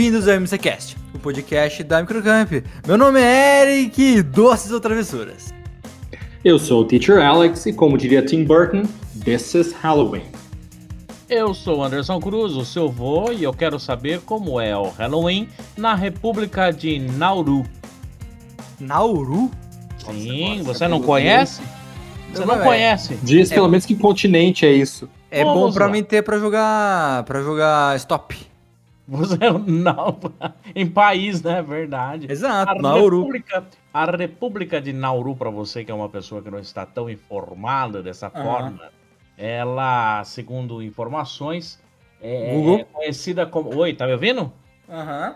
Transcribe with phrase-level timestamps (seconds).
[0.00, 2.50] Bem-vindos ao MCCast, o podcast da Microcamp.
[2.86, 5.52] Meu nome é Eric, doces ou travessuras.
[6.42, 8.84] Eu sou o Teacher Alex e, como diria Tim Burton,
[9.22, 10.22] this is Halloween.
[11.28, 15.46] Eu sou Anderson Cruz, o seu vô, e eu quero saber como é o Halloween
[15.76, 17.66] na República de Nauru.
[18.80, 19.50] Nauru?
[19.98, 21.60] Sim, você não conhece?
[22.32, 23.18] Você não conhece?
[23.22, 25.10] Diz pelo menos que continente é isso.
[25.30, 25.92] É Vamos bom pra lá.
[25.92, 27.22] mim ter pra jogar.
[27.24, 28.49] para jogar stop.
[29.10, 30.18] Você não.
[30.74, 31.60] Em país, né?
[31.60, 32.30] Verdade.
[32.30, 33.18] Exato, A Nauru.
[33.18, 37.10] República, a República de Nauru, para você que é uma pessoa que não está tão
[37.10, 38.88] informada dessa forma,
[39.36, 41.82] ela, segundo informações,
[42.22, 42.78] é, Google.
[42.78, 43.76] é conhecida como.
[43.76, 44.52] Oi, tá me ouvindo?
[44.88, 45.34] Aham.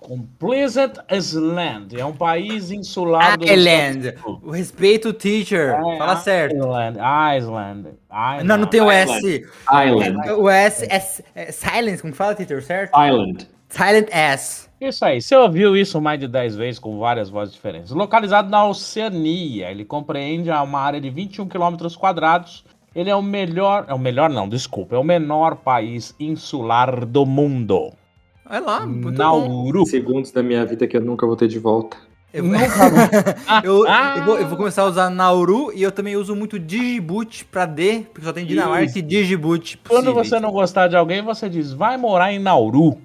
[0.00, 1.98] Com Pleasant Island.
[1.98, 4.14] É um país insular do Island.
[4.42, 5.74] O respeito, teacher.
[5.74, 6.56] É, Fala certo.
[6.56, 6.98] Island.
[7.36, 7.88] Island.
[8.10, 8.44] Island.
[8.44, 9.44] Não, não tem o S.
[9.70, 10.30] Island.
[10.32, 11.02] O S é,
[11.34, 12.92] é silence, como fala, teacher, certo?
[12.98, 13.46] Island.
[13.68, 14.68] Silent S.
[14.80, 17.92] Isso aí, você ouviu isso mais de 10 vezes com várias vozes diferentes.
[17.92, 22.64] Localizado na Oceania, ele compreende uma área de 21 quilômetros quadrados.
[22.94, 27.26] Ele é o melhor, é o melhor não, desculpa, é o menor país insular do
[27.26, 27.92] mundo.
[28.50, 29.18] Olha lá, muito bom.
[29.18, 29.86] Nauru.
[29.86, 31.96] Segundos da minha vida que eu nunca vou ter de volta.
[32.32, 32.44] Eu,
[33.46, 36.34] Ah, eu, ah, eu vou, eu vou começar a usar Nauru e eu também uso
[36.36, 38.98] muito Digiboot pra D, porque só tem Dinamarca Isso.
[38.98, 39.78] e Digiboot.
[39.88, 40.28] Quando possíveis.
[40.28, 42.98] você não gostar de alguém, você diz, vai morar em Nauru.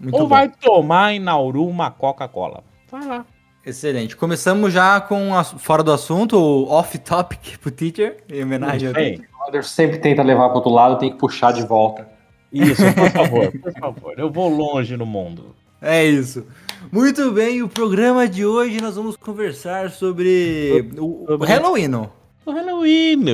[0.00, 0.28] Muito ou bom.
[0.28, 2.62] vai tomar em Nauru uma Coca-Cola.
[2.90, 3.26] Vai lá.
[3.66, 4.16] Excelente.
[4.16, 9.20] Começamos já com a- fora do assunto, o off-topic pro teacher, em homenagem ao Ei,
[9.56, 12.08] O sempre tenta levar para outro lado, tem que puxar de volta.
[12.52, 14.14] Isso, por favor, por favor.
[14.18, 15.54] Eu vou longe no mundo.
[15.80, 16.44] É isso.
[16.90, 21.90] Muito bem, o programa de hoje nós vamos conversar sobre o, o Halloween.
[22.46, 23.24] O Halloween.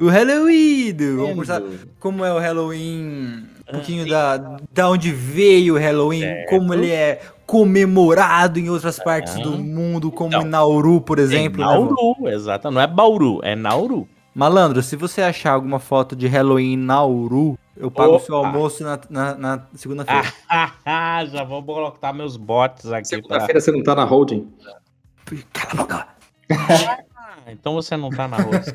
[0.00, 0.92] O Halloween.
[1.16, 1.62] Vamos conversar
[1.98, 6.48] como é o Halloween, um pouquinho da, da onde veio o Halloween, Certo.
[6.50, 11.62] como ele é comemorado em outras partes do mundo, como Então, em Nauru, por exemplo.
[11.62, 11.84] é né, vô?
[11.84, 12.70] Nauru, exato.
[12.70, 14.08] Não é Bauru, é Nauru.
[14.34, 18.82] Malandro, se você achar alguma foto de Halloween em Nauru, eu pago o seu almoço
[18.82, 20.32] na, na, na segunda-feira.
[20.48, 23.08] Ah, já vou colocar meus bots aqui.
[23.08, 23.16] Pra...
[23.16, 24.52] Segunda-feira você não tá na holding?
[25.52, 26.08] Cala a boca.
[27.16, 28.72] Ah, então você não tá na assim.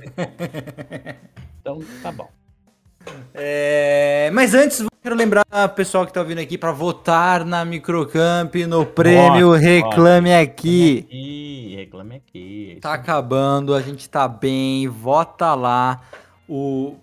[1.62, 2.30] então tá bom.
[3.34, 8.54] É, mas antes, quero lembrar o pessoal que tá ouvindo aqui para votar na Microcamp
[8.68, 11.08] no prêmio Reclame Aqui.
[11.10, 12.78] Ih, reclame aqui.
[12.82, 16.02] Tá acabando, a gente tá bem, vota lá.
[16.50, 16.96] O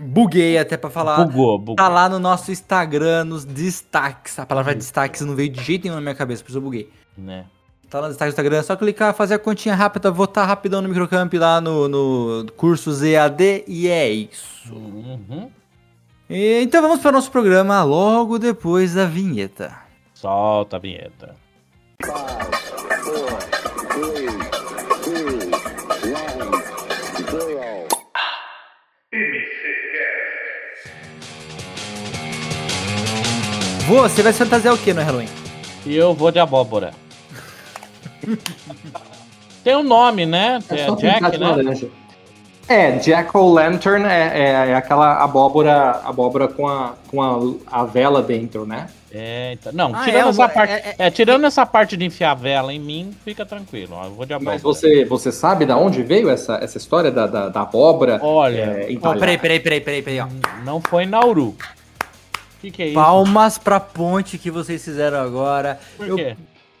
[0.00, 1.24] buguei até pra falar.
[1.24, 1.76] Bugou, bugou.
[1.76, 4.38] Tá lá no nosso Instagram, nos destaques.
[4.38, 6.90] A palavra destaques não veio de jeito nenhum na minha cabeça, por isso eu buguei.
[7.16, 7.46] Né?
[7.88, 10.82] Tá lá no destaque do Instagram, é só clicar, fazer a continha rápida, votar rapidão
[10.82, 14.74] no Microcamp lá no, no cursos EAD e é isso.
[14.74, 15.50] Uhum.
[16.28, 19.72] E, então vamos para o nosso programa logo depois da vinheta.
[20.14, 21.36] Solta a vinheta.
[33.86, 35.28] Você vai se fantasiar o que no Halloween?
[35.84, 36.92] E eu vou de abóbora.
[39.62, 40.58] Tem um nome, né?
[40.70, 41.46] É É Jack, né?
[41.48, 41.88] laranja.
[42.68, 47.38] É, Jack-o'-lantern é, é, é aquela abóbora, abóbora com, a, com a,
[47.80, 48.88] a vela dentro, né?
[49.12, 52.04] É, então, não, Ah, tirando é, essa é- parte, é- é, tirando essa parte de
[52.04, 53.94] enfiar vela em mim, fica tranquilo.
[53.94, 54.54] ó, Eu vou de abóbora.
[54.54, 58.18] Mas você, você sabe da onde veio essa, essa história da, da, da abóbora?
[58.20, 58.56] Olha,
[58.88, 60.26] é, Ó, peraí, peraí, peraí, peraí, peraí, ó.
[60.64, 61.54] não foi Nauru.
[62.66, 62.94] Que, que é isso?
[62.94, 65.78] Palmas pra ponte que vocês fizeram agora.
[65.96, 66.36] Por Eu- quê?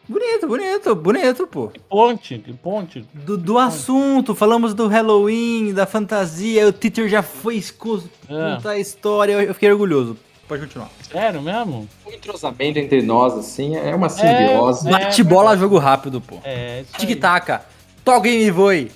[0.08, 1.68] Bonito, bonito, bonito, pô.
[1.68, 2.38] Que ponte?
[2.38, 3.04] Que ponte?
[3.12, 8.54] Do, do assunto, falamos do Halloween, da fantasia, o Twitter já foi escu- É.
[8.56, 10.16] contar a história, eu, fiquei orgulhoso.
[10.48, 10.88] Pode continuar.
[11.10, 11.88] Sério mesmo?
[12.04, 14.86] O entrosamento entre nós, assim, é uma simbiose.
[14.88, 16.38] É, Bate bola, jogo rápido, pô.
[16.44, 16.84] É.
[16.98, 17.64] Tic-taca.
[18.04, 18.90] Toca e me voe.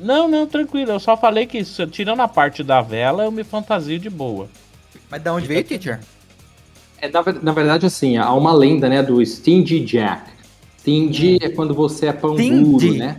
[0.00, 0.92] Não, não, tranquilo.
[0.92, 4.48] Eu só falei que tirando a parte da vela, eu me fantasio de boa.
[5.10, 6.00] Mas da onde veio, teacher?
[7.00, 10.30] É, na, na verdade, assim, há uma lenda, né, do Stingy Jack.
[10.78, 12.62] Stingy é quando você é pão Stingy?
[12.62, 13.18] duro, né?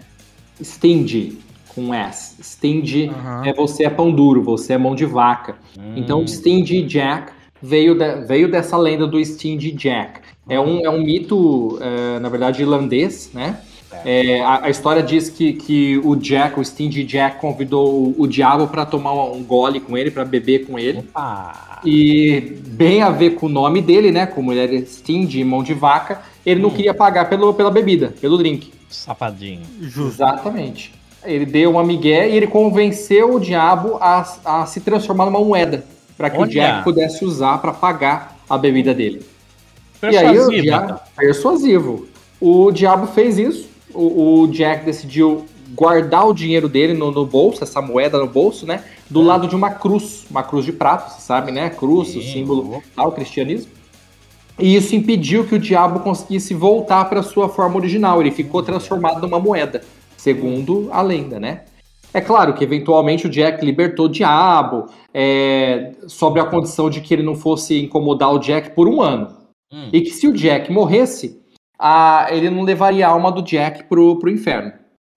[0.64, 1.38] Stingy,
[1.76, 2.36] com S.
[2.42, 3.44] Stingy Aham.
[3.46, 5.56] é você é pão duro, você é mão de vaca.
[5.96, 7.32] Então, o Stingy Jack
[7.62, 10.22] veio, da- veio dessa lenda do Stingy Jack.
[10.50, 13.60] É um, é um mito, é, na verdade, irlandês, né?
[14.06, 18.28] É, a, a história diz que, que o Jack, o Stingy Jack, convidou o, o
[18.28, 21.00] diabo para tomar um gole com ele, para beber com ele.
[21.00, 21.80] Opa!
[21.86, 24.26] E bem a ver com o nome dele, né?
[24.26, 28.38] Como ele era stingy, mão de vaca, ele não queria pagar pelo, pela bebida, pelo
[28.38, 28.74] drink.
[28.90, 29.62] Safadinho.
[29.82, 30.24] Justo.
[30.24, 30.94] Exatamente.
[31.24, 35.86] Ele deu uma migué e ele convenceu o diabo a, a se transformar numa moeda.
[36.18, 36.52] Para que o Olha!
[36.52, 39.22] Jack pudesse usar para pagar a bebida dele.
[40.04, 42.08] E aí o diabo, persuasivo.
[42.40, 43.77] O diabo fez isso.
[43.94, 48.66] O, o, Jack decidiu guardar o dinheiro dele no, no, bolso, essa moeda no bolso,
[48.66, 48.84] né?
[49.10, 49.26] Do é.
[49.26, 51.70] lado de uma cruz, uma cruz de prata, você sabe, né?
[51.70, 53.72] Cruz, Sim, o símbolo do cristianismo.
[54.60, 58.20] E isso impediu que o diabo conseguisse voltar para sua forma original.
[58.20, 59.82] Ele ficou transformado numa moeda,
[60.18, 61.62] segundo a lenda, né?
[62.14, 67.14] É claro que eventualmente o Jack libertou o diabo, é, sobre a condição de que
[67.14, 69.36] ele não fosse incomodar o Jack por um ano.
[69.72, 69.90] Hum.
[69.92, 71.40] E que se o Jack morresse,
[71.80, 74.74] a, ele não levaria a alma do Jack pro, pro inferno.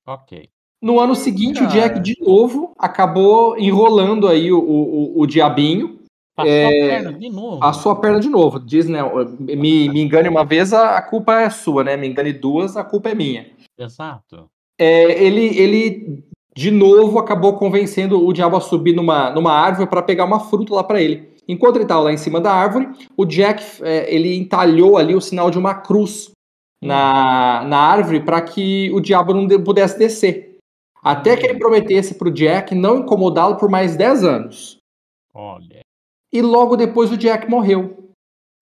[0.07, 0.49] Ok.
[0.83, 6.01] No ano seguinte, o Jack de novo acabou enrolando aí o, o, o diabinho.
[6.35, 7.61] Passou é, a perna de novo.
[7.61, 8.59] Passou a perna de novo.
[8.59, 9.01] Diz, né?
[9.39, 11.97] Me, me engane uma vez, a, culpa é sua, né?
[11.99, 13.47] Me engane duas, a culpa é minha.
[13.79, 14.49] Exato.
[14.79, 16.25] É, ele, ele
[16.57, 20.75] de novo acabou convencendo o diabo a subir numa, numa árvore para pegar uma fruta
[20.75, 21.31] lá para ele.
[21.47, 25.21] Enquanto ele estava lá em cima da árvore, o Jack é, ele entalhou ali o
[25.21, 26.31] sinal de uma cruz
[26.81, 30.59] na, na árvore para que o diabo não de, pudesse descer.
[31.03, 34.79] Até que ele prometesse para o Jack não incomodá-lo por mais 10 anos.
[35.35, 35.81] Olha.
[36.33, 38.13] E logo depois o Jack morreu.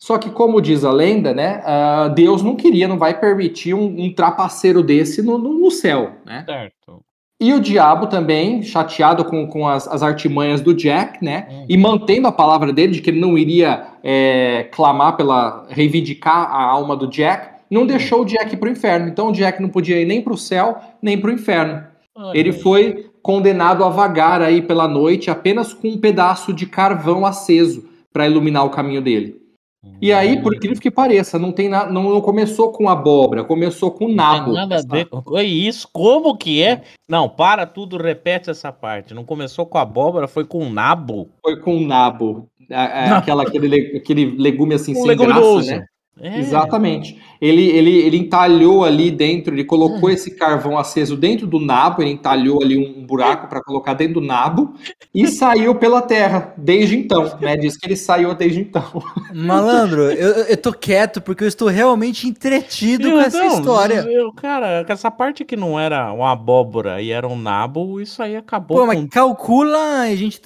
[0.00, 1.60] Só que, como diz a lenda, né?
[1.60, 6.12] Uh, Deus não queria, não vai permitir um, um trapaceiro desse no, no, no céu,
[6.24, 6.44] né?
[6.46, 7.02] Certo.
[7.40, 11.46] E o diabo também, chateado com, com as, as artimanhas do Jack, né?
[11.50, 11.66] Uhum.
[11.68, 15.66] E mantendo a palavra dele de que ele não iria é, clamar pela.
[15.68, 19.08] reivindicar a alma do Jack, não deixou o Jack para o inferno.
[19.08, 21.84] Então o Jack não podia ir nem para o céu, nem para o inferno.
[22.34, 27.88] Ele foi condenado a vagar aí pela noite apenas com um pedaço de carvão aceso
[28.12, 29.36] para iluminar o caminho dele.
[30.00, 34.08] E aí, por incrível que pareça, não tem nada, não, começou com abóbora, começou com
[34.08, 34.48] nabo.
[34.48, 35.88] Não nada a ver com isso.
[35.92, 36.82] Como que é?
[37.08, 39.14] Não, para tudo, repete essa parte.
[39.14, 41.30] Não começou com abóbora, foi com nabo.
[41.40, 42.48] Foi com nabo.
[42.70, 45.86] Aquela, aquele, aquele legume assim um sem graça, né?
[46.20, 46.38] É.
[46.38, 47.20] Exatamente.
[47.40, 52.10] Ele, ele, ele entalhou ali dentro, ele colocou esse carvão aceso dentro do nabo, ele
[52.10, 54.74] entalhou ali um buraco para colocar dentro do nabo
[55.14, 57.56] e saiu pela terra desde então, né?
[57.56, 58.84] Diz que ele saiu desde então.
[59.32, 64.00] Malandro, eu, eu tô quieto porque eu estou realmente entretido eu, com essa não, história.
[64.00, 68.34] Eu, cara, essa parte que não era uma abóbora e era um nabo, isso aí
[68.34, 68.78] acabou.
[68.78, 68.86] Pô, com...
[68.88, 70.40] mas calcula, a gente.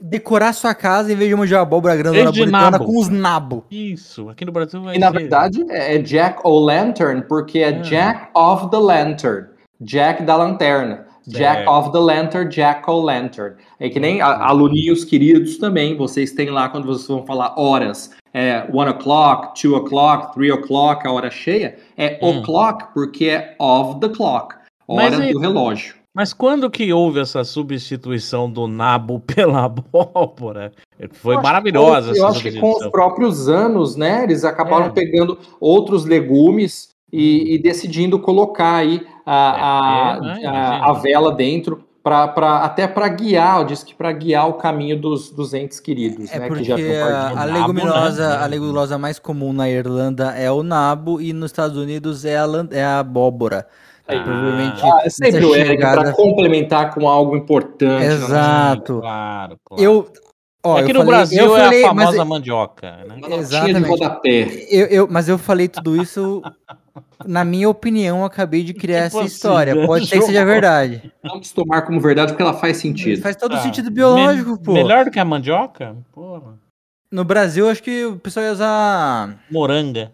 [0.00, 3.62] Decorar sua casa em vez de uma de abóbora grandona bonitona com os nabos.
[3.70, 7.72] Isso, aqui no Brasil vai E na verdade é Jack o Lantern, porque é, é
[7.80, 9.46] Jack of the Lantern.
[9.80, 11.06] Jack da lanterna.
[11.22, 11.38] Certo.
[11.38, 13.54] Jack of the Lantern, Jack o Lantern.
[13.78, 18.10] É que nem aluninhos queridos também, vocês têm lá quando vocês vão falar horas.
[18.34, 21.76] É one o'clock, two o'clock, three o'clock, a hora cheia.
[21.96, 22.38] É hum.
[22.38, 24.54] o'clock porque é of the clock,
[24.86, 26.01] hora Mas do relógio.
[26.14, 30.72] Mas quando que houve essa substituição do nabo pela abóbora?
[31.12, 32.12] Foi eu maravilhosa.
[32.12, 34.90] Que, eu acho que com os próprios anos, né, eles acabaram é.
[34.90, 41.84] pegando outros legumes e, e, decidindo colocar aí a, é, a, a, a vela dentro
[42.02, 46.32] Pra, pra, até para guiar, diz que para guiar o caminho dos, dos entes queridos.
[46.32, 48.36] É né, porque a, a leguminosa, né?
[48.42, 52.46] a leguminosa mais comum na Irlanda é o nabo e nos Estados Unidos é a,
[52.72, 53.68] é a abóbora.
[54.06, 54.82] Aí, ah, provavelmente.
[54.84, 58.06] Ah, é sempre o Eric para complementar com algo importante.
[58.06, 58.14] Né?
[58.14, 59.00] Exato.
[59.00, 59.82] Claro, claro.
[59.82, 60.12] Eu.
[60.64, 63.16] Ó, Aqui no falei, Brasil é falei, a famosa mas, mandioca, né?
[63.36, 64.66] Exatamente.
[64.70, 66.40] Eu, eu, mas eu falei tudo isso,
[67.26, 69.86] na minha opinião, eu acabei de criar tipo essa assim, história.
[69.86, 71.12] Pode ser que seja verdade.
[71.20, 73.20] Vamos tomar como verdade porque ela faz sentido.
[73.20, 74.72] Faz todo ah, sentido biológico, me, pô.
[74.72, 75.96] Melhor do que a mandioca?
[76.12, 76.56] Porra.
[77.10, 79.38] No Brasil, acho que o pessoal ia usar.
[79.50, 80.12] Moranga.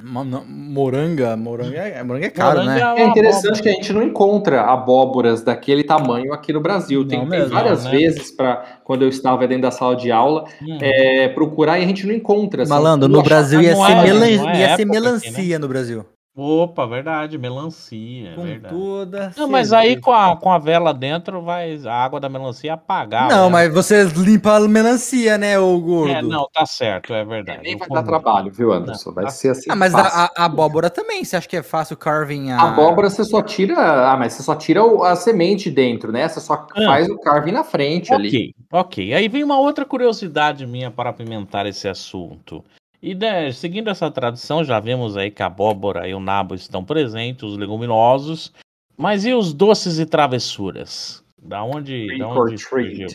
[0.00, 3.00] Moranga, moranga é, moranga é caro, moranga né?
[3.00, 7.06] É, é interessante que a gente não encontra abóboras daquele tamanho aqui no Brasil.
[7.06, 7.90] Tem, tem várias né?
[7.90, 10.78] vezes para quando eu estava dentro da sala de aula hum.
[10.80, 12.64] é, procurar e a gente não encontra.
[12.66, 14.56] Malandro, no Brasil ia ser, é, melan...
[14.56, 15.58] ia ser melancia aqui, né?
[15.58, 16.04] no Brasil.
[16.40, 18.34] Opa, verdade, melancia.
[18.36, 18.72] Com verdade.
[18.72, 19.32] toda.
[19.36, 23.28] Não, mas aí com a, com a vela dentro vai a água da melancia apagar.
[23.28, 23.50] Não, né?
[23.50, 26.12] mas você limpa a melancia, né, o gordo?
[26.12, 27.58] É, não, tá certo, é verdade.
[27.58, 29.08] É, nem vai dar trabalho, viu, Anderson?
[29.10, 29.30] Não, vai tá...
[29.30, 29.68] ser assim.
[29.68, 32.60] Ah, mas a, a, abóbora também, você acha que é fácil carving a.
[32.60, 33.74] A abóbora você só tira.
[33.76, 34.80] Ah, mas você só tira
[35.10, 36.28] a semente dentro, né?
[36.28, 36.84] Você só ah.
[36.84, 38.54] faz o carving na frente okay, ali.
[38.70, 42.64] Ok, aí vem uma outra curiosidade minha para apimentar esse assunto.
[43.02, 46.84] E né, seguindo essa tradição, já vemos aí que a abóbora e o nabo estão
[46.84, 48.52] presentes, os leguminosos.
[48.96, 51.24] Mas e os doces e travessuras?
[51.40, 53.06] Da onde, da onde surgiu?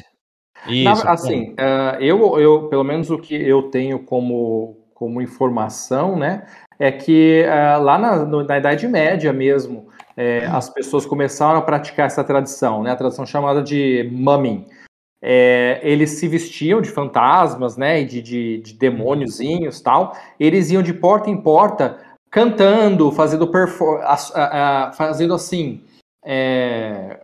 [0.68, 6.16] Isso, Na, assim, uh, eu, eu, pelo menos o que eu tenho como, como informação,
[6.16, 6.48] né,
[6.80, 12.06] é que uh, lá na, na Idade Média mesmo, é, as pessoas começaram a praticar
[12.06, 14.66] essa tradição, né, a tradição chamada de mumming.
[15.25, 20.18] É, eles se vestiam de fantasmas, né, e de, de, de demôniozinhos tal.
[20.38, 21.98] Eles iam de porta em porta
[22.30, 23.50] cantando, fazendo,
[24.98, 25.82] fazendo assim,
[26.25, 27.22] é,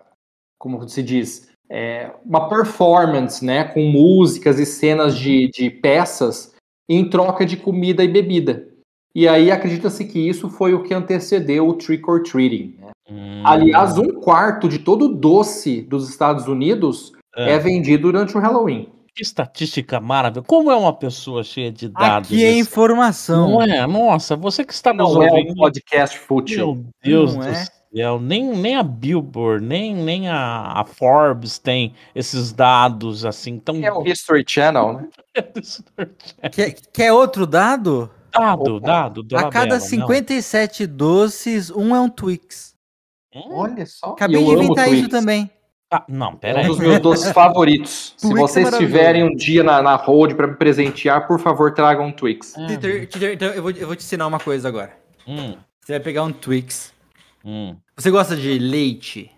[0.57, 6.55] como se diz, é, uma performance, né, com músicas e cenas de, de peças
[6.87, 8.65] em troca de comida e bebida.
[9.13, 12.75] E aí acredita-se que isso foi o que antecedeu o trick or treating.
[12.79, 12.91] Né?
[13.11, 13.43] Hum.
[13.45, 17.53] Aliás, um quarto de todo doce dos Estados Unidos é.
[17.53, 18.89] é vendido durante o Halloween.
[19.15, 20.47] Que estatística maravilhosa.
[20.47, 22.29] Como é uma pessoa cheia de dados?
[22.29, 23.51] Aqui é informação.
[23.51, 23.87] Não é?
[23.87, 25.49] Nossa, você que está nos não ouvindo.
[25.49, 26.75] É um podcast fútil.
[26.75, 27.65] Meu Deus não do é?
[27.65, 28.19] céu.
[28.19, 33.83] Nem, nem a Billboard, nem, nem a, a, Forbes tem esses dados assim tão.
[33.83, 35.07] É o History Channel, né?
[36.51, 38.11] quer, quer outro dado?
[38.31, 38.85] Dado, Opa.
[38.85, 39.25] dado.
[39.35, 40.95] A cada 57 não.
[40.95, 42.75] doces, um é um Twix.
[43.33, 44.11] Olha só.
[44.11, 45.49] Acabei de inventar isso também.
[45.91, 46.65] Ah, não, pera aí.
[46.65, 48.13] Um dos meus doces favoritos.
[48.15, 52.11] Se vocês tiverem um dia na, na hold para me presentear, por favor, tragam um
[52.11, 52.55] Twix.
[52.55, 52.67] Uhum.
[52.69, 54.93] Então eu vou, eu vou te ensinar uma coisa agora.
[55.27, 55.55] Hum.
[55.81, 56.93] Você vai pegar um Twix.
[57.43, 57.75] Hum.
[57.95, 59.31] Você gosta de leite?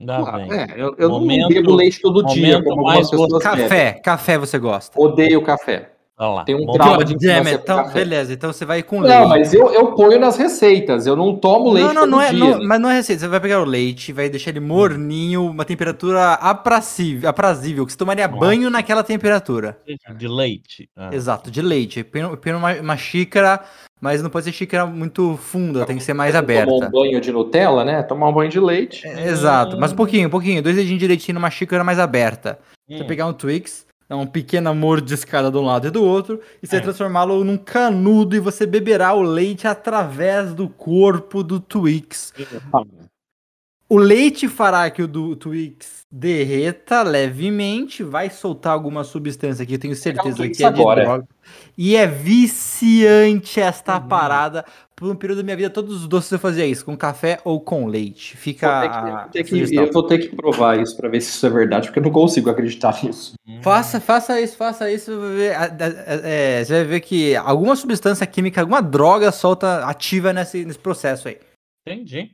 [0.00, 4.38] Dá é, eu, eu momento, não bebo leite todo dia, como mais pessoas Café, café
[4.38, 4.98] você gosta?
[4.98, 5.90] Odeio café.
[6.44, 9.16] Tem um trauma de Damn então, beleza, então você vai com leite.
[9.16, 12.32] Não, mas eu, eu ponho nas receitas, eu não tomo leite não, não, não é,
[12.32, 15.64] não, Mas não é receita, você vai pegar o leite, vai deixar ele morninho, uma
[15.64, 18.40] temperatura aprazível, aprazível que você tomaria Nossa.
[18.40, 19.78] banho naquela temperatura.
[20.16, 20.90] De leite.
[20.96, 21.10] Ah.
[21.12, 22.02] Exato, de leite.
[22.02, 23.60] Põe uma, uma xícara,
[24.00, 26.66] mas não pode ser xícara muito funda, tem que ser mais aberta.
[26.66, 28.02] Tomar um banho de Nutella, né?
[28.02, 29.06] Tomar um banho de leite.
[29.06, 30.60] É, exato, mas um pouquinho, um pouquinho.
[30.60, 32.58] Dois dedinhos de leitinho numa xícara mais aberta.
[32.90, 32.96] Hum.
[32.96, 36.66] Você pegar um Twix, é uma pequena mordiscada de um lado e do outro, e
[36.66, 36.80] você é.
[36.80, 42.32] transformá-lo num canudo e você beberá o leite através do corpo do Twix.
[43.90, 49.78] O leite fará que o do Twix derreta levemente, vai soltar alguma substância aqui, eu
[49.78, 51.26] tenho certeza que é de droga.
[51.76, 54.08] E é viciante esta uhum.
[54.08, 54.64] parada.
[54.98, 57.60] Por um período da minha vida, todos os doces eu fazia isso, com café ou
[57.60, 58.36] com leite.
[58.36, 59.28] Fica.
[59.32, 62.00] Vou que, eu vou ter que provar isso para ver se isso é verdade, porque
[62.00, 63.34] eu não consigo acreditar nisso.
[63.46, 63.62] Uhum.
[63.62, 65.12] Faça, faça isso, faça isso.
[66.24, 71.28] É, você vai ver que alguma substância química, alguma droga solta ativa nesse, nesse processo
[71.28, 71.38] aí.
[71.86, 72.32] Entendi.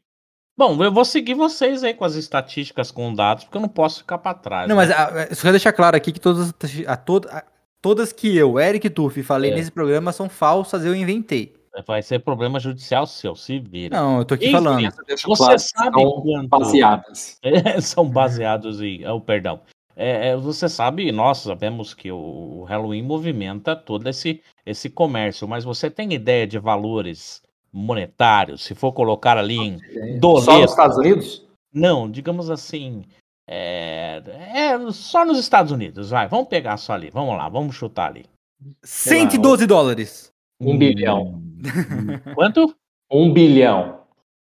[0.57, 3.99] Bom, eu vou seguir vocês aí com as estatísticas com dados, porque eu não posso
[3.99, 4.69] ficar para trás.
[4.69, 4.87] Não, né?
[4.87, 6.55] mas a, ah, a, só deixar claro aqui que todas,
[6.87, 7.45] a, a,
[7.83, 9.55] todas que eu, Eric Tuff, falei é.
[9.55, 11.53] nesse programa são falsas, eu inventei.
[11.87, 14.01] Vai ser problema judicial seu, se vira.
[14.01, 14.89] Não, eu tô aqui falando.
[15.09, 16.49] Você claro, sabe são quanto...
[16.49, 17.39] baseadas.
[17.43, 19.07] É, são baseados em.
[19.07, 19.61] Oh, perdão.
[19.97, 25.65] É, é, você sabe, nós sabemos que o Halloween movimenta todo esse, esse comércio, mas
[25.65, 29.79] você tem ideia de valores monetários, se for colocar ali em
[30.19, 30.45] dólares.
[30.45, 31.47] Só nos Estados Unidos?
[31.73, 33.05] Não, digamos assim,
[33.49, 38.11] é, é, só nos Estados Unidos, vai, vamos pegar só ali, vamos lá, vamos chutar
[38.11, 38.25] ali.
[38.83, 40.34] 112 lá, dólares.
[40.65, 41.43] Um bilhão.
[42.35, 42.75] Quanto?
[43.11, 44.01] Um bilhão.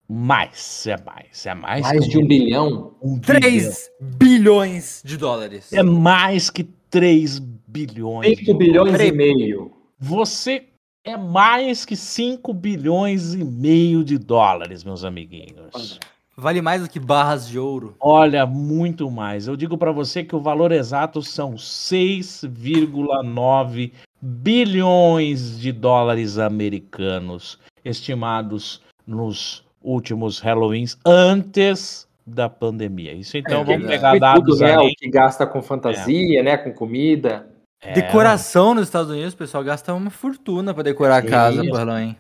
[0.09, 1.81] Mais, é mais, é mais.
[1.81, 2.93] Mais de um bilhão?
[3.01, 3.71] Um 3 bilhão.
[4.17, 5.73] bilhões de dólares.
[5.73, 8.37] É mais que 3 bilhões.
[8.39, 9.71] 5 bilhões e meio.
[9.97, 10.65] Você
[11.03, 15.99] é mais que 5 bilhões e meio de dólares, meus amiguinhos.
[16.35, 17.95] Vale mais do que barras de ouro.
[17.99, 19.47] Olha, muito mais.
[19.47, 23.91] Eu digo para você que o valor exato são 6,9
[24.25, 33.11] bilhões de dólares americanos estimados nos últimos Halloweens antes da pandemia.
[33.11, 34.95] Isso então é, vamos pegar dados tudo, né, aí.
[34.95, 36.43] que gasta com fantasia, é.
[36.43, 37.49] né, com comida.
[37.81, 41.75] É, Decoração nos Estados Unidos, o pessoal gasta uma fortuna para decorar a casa por
[41.75, 42.15] Halloween.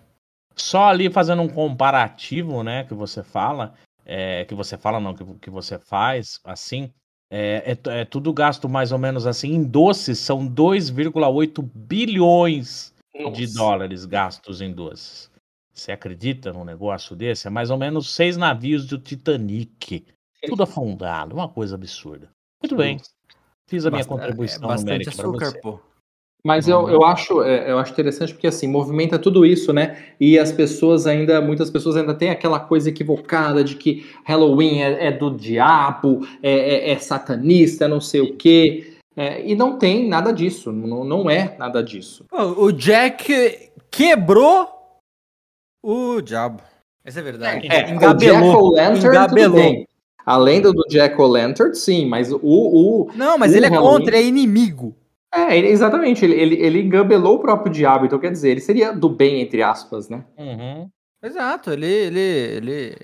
[0.57, 5.23] Só ali fazendo um comparativo, né, que você fala, é, que você fala não, que,
[5.39, 6.91] que você faz, assim,
[7.35, 9.55] é, é, é, tudo gasto mais ou menos assim.
[9.55, 13.31] Em doces, são 2,8 bilhões Nossa.
[13.31, 15.31] de dólares gastos em doces.
[15.73, 17.47] Você acredita num negócio desse?
[17.47, 20.05] É mais ou menos seis navios do Titanic.
[20.45, 22.29] Tudo afundado, uma coisa absurda.
[22.61, 23.01] Muito bem.
[23.65, 25.59] Fiz a minha contribuição é numérica para você.
[25.59, 25.79] Pô.
[26.45, 30.03] Mas eu, eu, acho, é, eu acho interessante porque assim, movimenta tudo isso, né?
[30.19, 35.07] E as pessoas ainda, muitas pessoas ainda têm aquela coisa equivocada de que Halloween é,
[35.07, 38.93] é do diabo, é, é, é, satanista, não sei o quê.
[39.15, 42.25] É, e não tem nada disso, não, não é nada disso.
[42.31, 44.67] O Jack quebrou
[45.81, 46.61] o diabo.
[47.05, 47.67] Essa é verdade.
[47.71, 48.71] É, engabelou.
[48.71, 49.85] O Jack engabelou.
[50.25, 53.11] A lenda do Jack O'Lantern, sim, mas o, o.
[53.13, 53.97] Não, mas o ele é Halloween...
[53.99, 54.95] contra, é inimigo.
[55.33, 56.23] É, exatamente.
[56.23, 59.63] Ele, ele, ele engabelou o próprio diabo, então quer dizer, ele seria do bem, entre
[59.63, 60.23] aspas, né?
[60.37, 60.87] Uhum.
[61.23, 62.95] Exato, ele, ele, ele.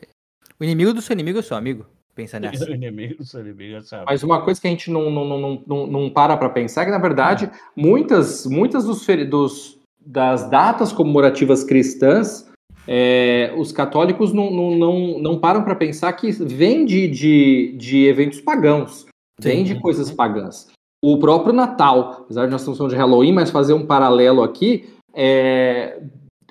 [0.60, 1.86] O inimigo do seu inimigo é seu amigo.
[2.14, 2.70] Pensa nessa.
[2.70, 4.06] Inimigo, seu inimigo, sabe?
[4.08, 6.86] Mas uma coisa que a gente não, não, não, não, não para para pensar é
[6.86, 12.50] que, na verdade, muitas, muitas dos, dos- das datas comemorativas cristãs,
[12.88, 18.06] é, os católicos não, não, não, não param para pensar que vem de, de, de
[18.06, 19.06] eventos pagãos,
[19.40, 20.68] vem de coisas pagãs.
[21.02, 24.90] O próprio Natal, apesar de nós estamos falando de Halloween, mas fazer um paralelo aqui,
[25.14, 26.02] é,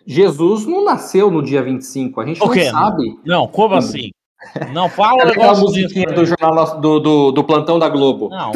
[0.06, 3.18] Jesus não nasceu no dia 25, a gente O não sabe.
[3.26, 4.10] Não, como assim?
[4.72, 8.30] Não fala aquela negócio musiquinha do jornal do, do, do plantão da Globo?
[8.30, 8.52] Não.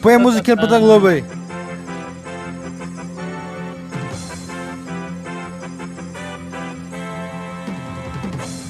[0.00, 1.24] Põe a musiquinha do Plantão Globo aí.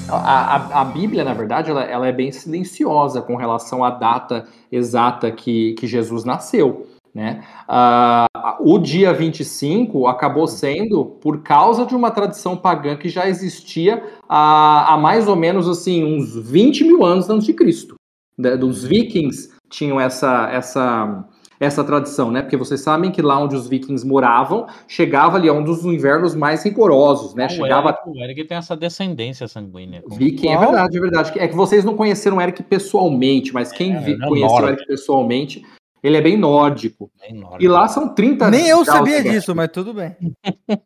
[0.09, 4.47] A, a, a Bíblia, na verdade, ela, ela é bem silenciosa com relação à data
[4.71, 6.87] exata que, que Jesus nasceu.
[7.13, 7.43] Né?
[7.67, 8.25] Ah,
[8.59, 14.93] o dia 25 acabou sendo por causa de uma tradição pagã que já existia há,
[14.93, 17.95] há mais ou menos assim, uns 20 mil anos antes de Cristo.
[18.35, 21.23] Dos vikings tinham essa, essa,
[21.63, 22.41] essa tradição, né?
[22.41, 26.35] Porque vocês sabem que lá onde os vikings moravam, chegava ali a um dos invernos
[26.35, 27.45] mais rigorosos, né?
[27.47, 30.01] O Chegava Eric, o Eric tem essa descendência sanguínea.
[30.01, 31.31] com- Viking, é verdade, é verdade.
[31.39, 34.67] É que vocês não conheceram o Eric pessoalmente, mas quem É, é conheceu o nórdico.
[34.69, 35.63] Eric pessoalmente,
[36.03, 37.09] ele é bem nórdico.
[37.21, 37.63] É enorme.
[37.63, 39.31] E lá são 30 Nem eu sabia negativos.
[39.39, 40.15] disso, mas tudo bem.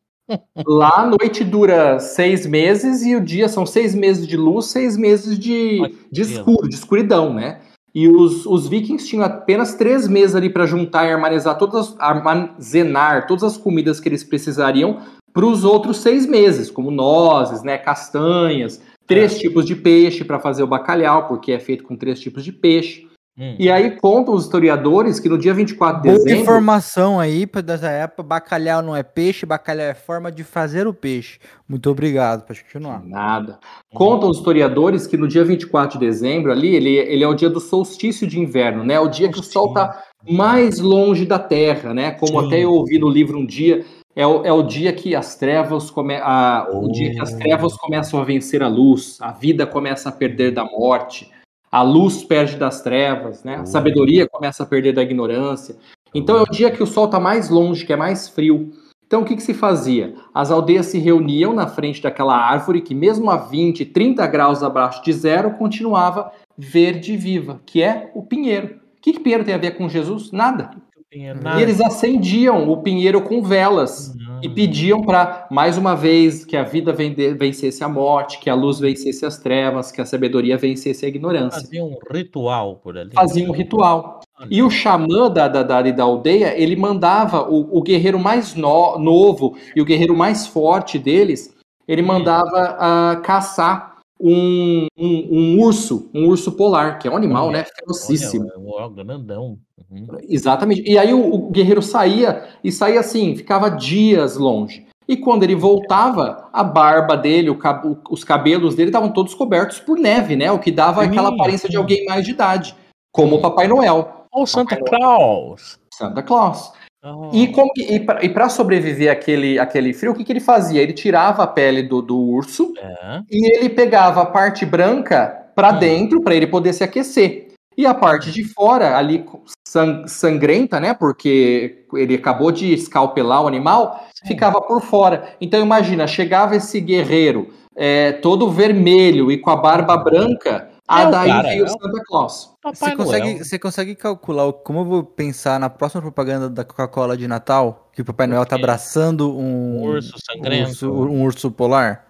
[0.67, 4.98] Lá a noite dura seis meses e o dia são seis meses de luz, seis
[4.98, 5.79] meses de,
[6.12, 7.62] de escuro, de escuridão, né?
[7.96, 11.96] E os, os vikings tinham apenas três meses ali para juntar e armazenar todas, as-
[12.00, 15.00] armazenar todas as comidas que eles precisariam
[15.34, 20.63] para os outros seis meses, como nozes, né, castanhas, três tipos de peixe para fazer
[20.63, 23.07] o bacalhau, porque é feito com três tipos de peixe.
[23.39, 23.56] Hum.
[23.60, 26.41] E aí contam os historiadores que no dia 24 de Boa dezembro.
[26.41, 28.24] informação aí dessa época.
[28.24, 31.38] Bacalhau não é peixe, bacalhau é forma de fazer o peixe.
[31.70, 33.03] Muito obrigado, pode continuar.
[33.06, 33.60] Nada.
[33.93, 37.50] Contam os historiadores que no dia 24 de dezembro, ali, ele, ele é o dia
[37.50, 39.00] do solstício de inverno, né?
[39.00, 42.12] O dia que o sol está mais longe da Terra, né?
[42.12, 42.47] Como Sim.
[42.47, 45.91] até eu ouvi no livro um dia, é o, é o dia que as trevas
[45.91, 47.38] come, a, o dia que as Oh.
[47.38, 51.30] trevas começam a vencer a luz, a vida começa a perder da morte,
[51.78, 53.58] a luz perde das trevas, né?
[53.58, 53.66] A Oh.
[53.66, 55.76] sabedoria começa a perder da ignorância.
[56.13, 58.72] Então é o dia que o sol está mais longe, que é mais frio.
[59.06, 60.16] Então o que, que se fazia?
[60.34, 65.02] As aldeias se reuniam na frente daquela árvore que, mesmo a 20, 30 graus abaixo
[65.04, 68.68] de zero, continuava verde e viva, que é o pinheiro.
[68.98, 70.32] O que, que pinheiro tem a ver com Jesus?
[70.32, 70.72] Nada.
[71.10, 71.62] Pinheiro, E nada.
[71.62, 74.27] eles acendiam o pinheiro com velas Não.
[74.41, 78.80] E pediam para, mais uma vez, que a vida vencesse a morte, que a luz
[78.80, 81.62] vencesse as trevas, que a sabedoria vencesse a ignorância.
[81.62, 83.12] Fazia um ritual por ali.
[83.13, 84.21] Faziam um ritual.
[84.50, 88.97] E o xamã da, da, da, da aldeia, ele mandava o, o guerreiro mais no-
[89.00, 91.56] novo e o guerreiro mais forte deles,
[91.88, 97.51] ele mandava ah, caçar um, um, um urso, um urso polar, que é um animal,
[97.51, 98.47] né, ferocíssimo.
[98.65, 99.58] Olha, o grandão.
[99.89, 100.08] Uhum.
[100.27, 100.82] Exatamente.
[100.89, 104.86] E aí o, o guerreiro saía e saía assim, ficava dias longe.
[105.08, 109.80] E quando ele voltava, a barba dele, o cab- os cabelos dele estavam todos cobertos
[109.80, 110.51] por neve, né?
[110.51, 112.75] O que dava aquela aparência de alguém mais de idade,
[113.13, 115.80] como o Papai Noel, Ô, Santa Claus!
[115.93, 116.73] Santa Claus.
[117.03, 117.29] Oh.
[117.31, 120.81] E, que- e para sobreviver àquele, àquele frio, o que, que ele fazia?
[120.81, 123.21] Ele tirava a pele do, do urso É.
[123.29, 125.79] e ele pegava a parte branca para Hum.
[125.79, 127.47] dentro para ele poder se aquecer.
[127.77, 129.23] E a parte de fora, ali
[129.67, 130.95] san- sangrenta, né?
[130.95, 134.27] Porque ele acabou de escalpelar o animal, Sim.
[134.29, 135.29] ficava por fora.
[135.39, 141.12] Então imagina, chegava esse guerreiro é, todo vermelho e com a barba branca, ah, É
[141.12, 142.54] daí cara, veio o Santa Claus.
[142.62, 143.43] Papai Você consegue, Noel.
[143.45, 147.89] você consegue calcular o- como eu vou pensar na próxima propaganda da Coca-Cola de Natal?
[147.93, 150.69] Que o Papai Noel tá abraçando um, Um urso sangrento.
[150.69, 152.06] urso- um urso polar?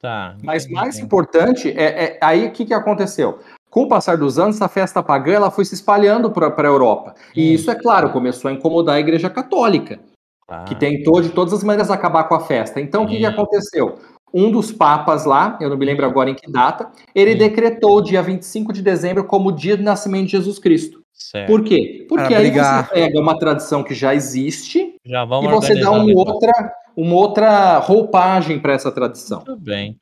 [0.00, 0.36] Tá.
[0.42, 0.74] Mas entendi.
[0.80, 3.38] mais importante é, é- aí o que, que aconteceu?
[3.70, 7.14] Com o passar dos anos, essa festa pagã ela foi se espalhando para a Europa.
[7.34, 9.98] E isso, é claro, começou a incomodar a Igreja Católica,
[10.46, 10.64] Tá.
[10.64, 12.80] que tentou de todas as maneiras acabar com a festa.
[12.80, 13.30] Então, o que, que Hum.
[13.30, 13.98] aconteceu?
[14.34, 17.38] Um dos papas lá, eu não me lembro agora em que data, ele Hum.
[17.38, 21.02] decretou o dia 25 de dezembro como o dia do nascimento de Jesus Cristo.
[21.12, 21.46] Certo.
[21.46, 22.04] Por quê?
[22.08, 22.86] Porque Para aí brigar.
[22.88, 27.14] você pega uma tradição que já existe Já vamos e você dá uma outra, uma
[27.14, 29.42] outra roupagem para essa tradição.
[29.46, 29.98] Muito bem.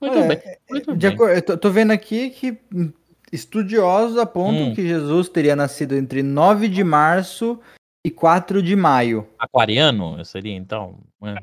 [0.00, 0.38] Muito É, bem.
[0.70, 1.14] Muito De bem.
[1.16, 2.58] acor- eu tô, tô vendo aqui que
[3.32, 4.74] estudiosos apontam Hum.
[4.74, 7.58] que Jesus teria nascido entre 9 de março
[8.04, 9.26] e 4 de maio.
[9.38, 10.98] Aquariano seria então?
[11.24, 11.34] É.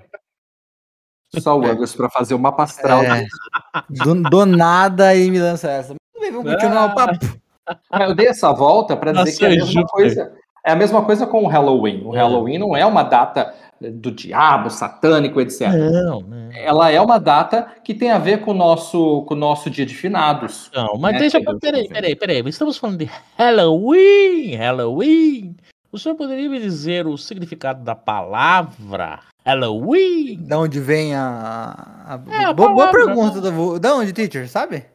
[1.38, 3.26] Só o Angus para fazer o mapa astral É,
[3.90, 5.94] do, do nada aí me lança essa.
[6.14, 7.20] Tudo bem, vamos continuar o papo.
[7.92, 10.34] Ah, Eu dei essa volta para dizer Nossa, que é a mesma coisa.
[10.66, 12.02] É a mesma coisa com o Halloween.
[12.06, 12.20] O É.
[12.20, 15.70] Halloween não é uma data do diabo, satânico, etc.
[15.70, 16.50] Não, não.
[16.52, 19.86] Ela é uma data que tem a ver com o nosso, com o nosso dia
[19.86, 20.70] de finados.
[20.76, 21.38] Não, mas né, deixa.
[21.38, 22.44] é Peraí, peraí, peraí.
[22.48, 24.56] Estamos falando de Halloween!
[24.56, 25.56] Halloween!
[25.92, 30.44] O senhor poderia me dizer o significado da palavra Halloween?
[30.44, 31.76] Da onde vem a.
[32.08, 33.42] a- É, a boa, boa pergunta.
[33.42, 34.48] Da, da onde, teacher?
[34.50, 34.86] Sabe?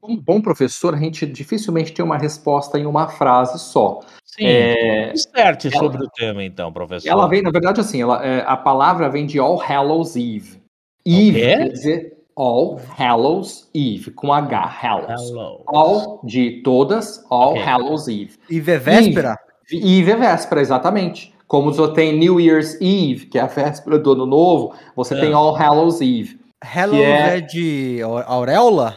[0.00, 4.00] Como bom professor, a gente dificilmente tem uma resposta em uma frase só.
[4.24, 4.44] Sim.
[4.46, 7.08] É, Disserte ela- sobre o tema, então, professor.
[7.08, 10.60] ela vem, na verdade, assim, ela, é, a palavra vem de All Hallows Eve.
[11.04, 15.30] Eve quer dizer All Hallows Eve, com H, Hallows.
[15.30, 15.62] Hello.
[15.66, 17.62] All de todas, All Ok.
[17.62, 18.32] Hallows Eve.
[18.50, 19.38] E vê véspera?
[19.72, 21.34] Eve é véspera, exatamente.
[21.50, 25.20] Como você tem New Year's Eve, que é a véspera do ano novo, você É.
[25.20, 26.38] tem All Hallows Eve.
[26.62, 27.40] Hello Que é- é...
[27.40, 28.96] de au- auréola?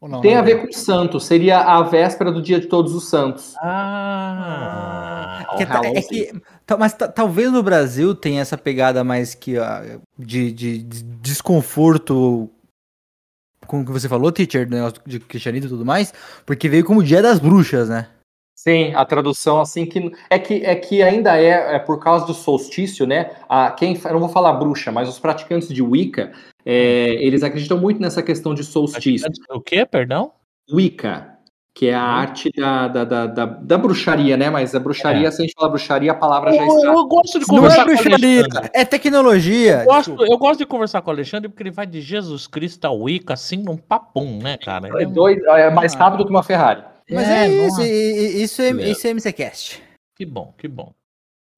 [0.00, 0.20] Ou não?
[0.20, 0.44] Tem a Não.
[0.44, 3.54] ver com santo, seria a véspera do dia de todos os santos.
[3.58, 6.32] Ah, Que tá- é Hallows que-
[6.66, 11.02] tá- mas ta- talvez no Brasil tenha essa pegada mais que ah, de, de- de
[11.04, 12.50] desconforto
[13.68, 16.12] com o que você falou, teacher, do negócio de cristianismo e tudo mais,
[16.44, 18.08] porque veio como dia das bruxas, né?
[18.58, 22.34] Sim, a tradução assim que é que é que ainda é, é por causa do
[22.34, 23.30] solstício, né?
[23.48, 26.32] A, quem eu não vou falar bruxa, mas os praticantes de Wicca,
[26.66, 29.30] é, eles acreditam muito nessa questão de solstício.
[29.50, 30.32] o que, perdão?
[30.72, 31.38] Wicca,
[31.72, 34.50] que é a arte da, da, da, da, da bruxaria, né?
[34.50, 36.86] Mas a bruxaria, se a gente falar bruxaria, a palavra já está.
[36.88, 38.70] eu gosto de Não é conversar com o bruxaria, Alexandre.
[38.74, 39.78] é tecnologia.
[39.82, 42.84] Eu gosto, eu gosto de conversar com o Alexandre porque ele vai de Jesus Cristo
[42.86, 44.88] ao Wicca assim num papum, né, cara?
[44.88, 45.98] Ele É, é dois, é mais Ah.
[46.00, 46.82] rápido que uma Ferrari.
[47.10, 48.90] Mas É, é, isso, isso é, É.
[48.90, 49.82] isso é MCCast.
[50.16, 50.92] Que bom, que bom.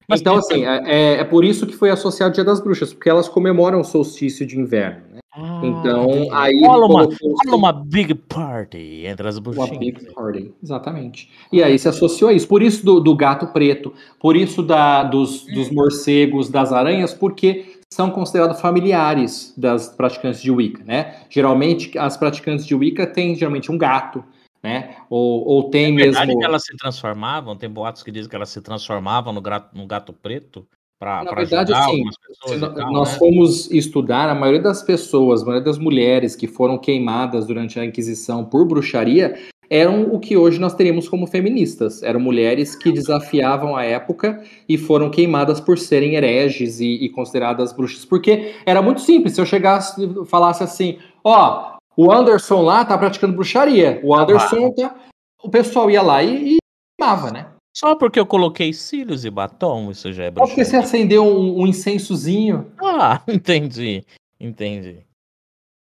[0.09, 3.09] então, tem- assim, é, é por isso que foi associado ao Dia das Bruxas, porque
[3.09, 5.01] elas comemoram o solstício de inverno.
[5.13, 5.19] Né?
[5.33, 6.59] Ah, Então, aí.
[6.65, 9.77] rola uma, rola uma big party entre as Uma bruxinhas.
[9.79, 11.29] big party, exatamente.
[11.51, 12.45] E aí se associou a isso.
[12.47, 17.77] Por isso do, do gato preto, por isso da, dos, dos morcegos, das aranhas, porque
[17.93, 21.15] são considerados familiares das praticantes de Wicca, né?
[21.29, 24.23] Geralmente, as praticantes de Wicca têm geralmente um gato,
[24.61, 24.95] né?
[25.09, 26.39] Ou, ou tem É verdade mesmo...
[26.39, 29.87] que elas se transformavam, tem boatos que dizem que elas se transformavam no gato, no
[29.87, 30.67] gato preto
[30.99, 33.17] para Na verdade, ajudar assim, algumas pessoas Se e no- tal, nós né?
[33.17, 37.85] fomos estudar, a maioria das pessoas, a maioria das mulheres que foram queimadas durante a
[37.85, 39.35] Inquisição por bruxaria
[39.67, 42.03] eram o que hoje nós teríamos como feministas.
[42.03, 47.71] Eram mulheres que desafiavam a época e foram queimadas por serem hereges e, e consideradas
[47.71, 48.03] bruxas.
[48.03, 52.97] Porque era muito simples, se eu chegasse e falasse assim, ó, o Anderson lá tá
[52.97, 54.95] praticando bruxaria, o Anderson tá...
[55.43, 56.57] O pessoal ia lá e, e
[56.99, 57.47] queimava, né?
[57.75, 60.65] Só porque eu coloquei cílios e batom, isso já é Só porque bruxaria.
[60.65, 64.03] você acendeu um, um incensozinho, Ah, entendi,
[64.39, 65.05] entendi.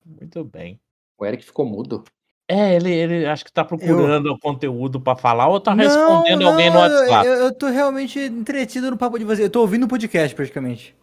[0.06, 0.80] Muito bem.
[1.19, 2.04] o Eric ficou mudo.
[2.47, 6.69] É, ele, ele acho que tá procurando o conteúdo pra falar ou tá respondendo alguém
[6.69, 7.25] no eu- WhatsApp.
[7.27, 9.45] Eu, eu tô realmente entretido no papo de você.
[9.45, 10.93] Eu tô ouvindo o podcast praticamente.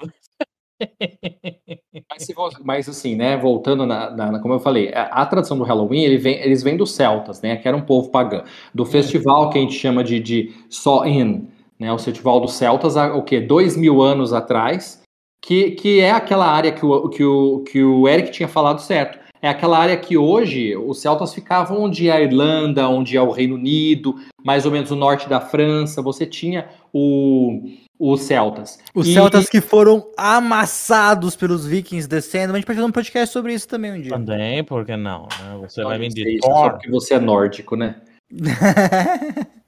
[2.11, 2.27] Mas,
[2.65, 6.19] mas, assim, né, voltando na, na- como eu falei, a, a tradição do Halloween, ele
[6.19, 8.43] vem- eles vêm dos celtas, né, que era um povo pagão,
[8.75, 13.15] do festival que a gente chama de, de Samhain, né, o festival dos celtas, há,
[13.15, 13.41] o quê?
[13.41, 15.03] Dois mil anos atrás,
[15.41, 19.19] que, que é aquela área que o, que, o, que o Eric tinha falado certo,
[19.41, 23.31] é aquela área que hoje os celtas ficavam onde é a Irlanda, onde é o
[23.31, 27.63] Reino Unido, mais ou menos o norte da França, você tinha o,
[27.99, 28.79] os celtas.
[28.95, 32.53] Os E- celtas que foram amassados pelos vikings descendo.
[32.53, 34.11] A gente pode fazer um podcast sobre isso também um dia.
[34.13, 35.23] Também, por que não?
[35.23, 35.59] né?
[35.63, 37.97] Você vai Não de isso é só porque você é nórdico, né?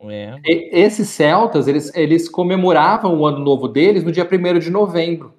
[0.00, 0.36] É.
[0.46, 5.34] E- esses celtas, eles, eles comemoravam o ano novo deles no dia 1 de novembro,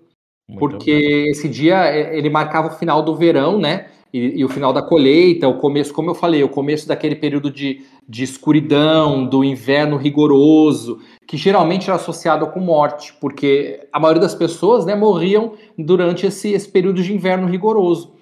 [0.50, 1.30] muito porque bem.
[1.32, 3.88] esse dia é, ele marcava o final do verão, né?
[4.14, 7.52] E, e o final da colheita, o começo, como eu falei, o começo daquele período
[7.52, 14.22] de, de escuridão, do inverno rigoroso, que geralmente era associado com morte, porque a maioria
[14.22, 18.16] das pessoas né, morriam durante esse, esse período de inverno rigoroso.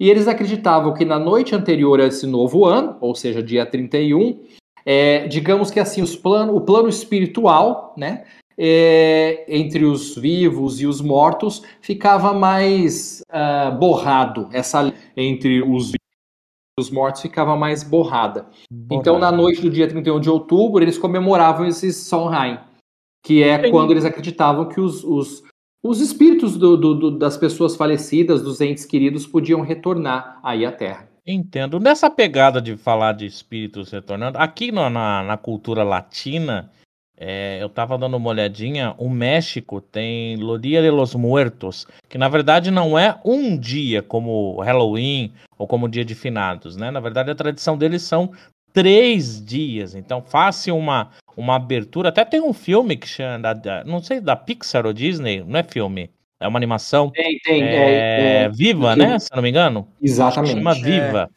[0.00, 4.40] E eles acreditavam que na noite anterior a esse novo ano, ou seja, dia 31,
[4.84, 8.24] é, digamos que assim, os plano, o plano espiritual, né,
[8.56, 14.48] é, entre os vivos e os mortos, ficava mais ah, borrado.
[14.52, 18.46] Essa entre os vivos e os mortos ficava mais borrada.
[18.90, 22.58] Então, na noite do dia 31 de outubro, eles comemoravam esse Samhain,
[23.24, 23.70] que é Entendi.
[23.70, 25.42] quando eles acreditavam que os, os,
[25.82, 30.72] os espíritos do- do- do- das pessoas falecidas, dos entes queridos, podiam retornar aí à
[30.72, 31.08] Terra.
[31.26, 31.78] Entendo.
[31.80, 36.70] Nessa pegada de falar de espíritos retornando, aqui no- na, na cultura latina,
[37.16, 42.18] é, eu tava dando uma olhadinha, o México tem Lo Dia de los Muertos, que
[42.18, 46.90] na verdade não é um dia como Halloween ou como Dia de Finados, né?
[46.90, 48.32] Na verdade a tradição deles são
[48.72, 49.94] três dias.
[49.94, 52.08] Então, faça uma, uma abertura.
[52.08, 55.60] Até tem um filme que chama, da, da, não sei, da Pixar ou Disney, não
[55.60, 57.10] é filme, é uma animação.
[57.10, 57.62] Tem, tem.
[57.62, 59.18] É, É, é, Viva, né?
[59.20, 59.86] Se eu não me engano.
[60.02, 60.54] exatamente.
[60.54, 61.30] Chama Viva.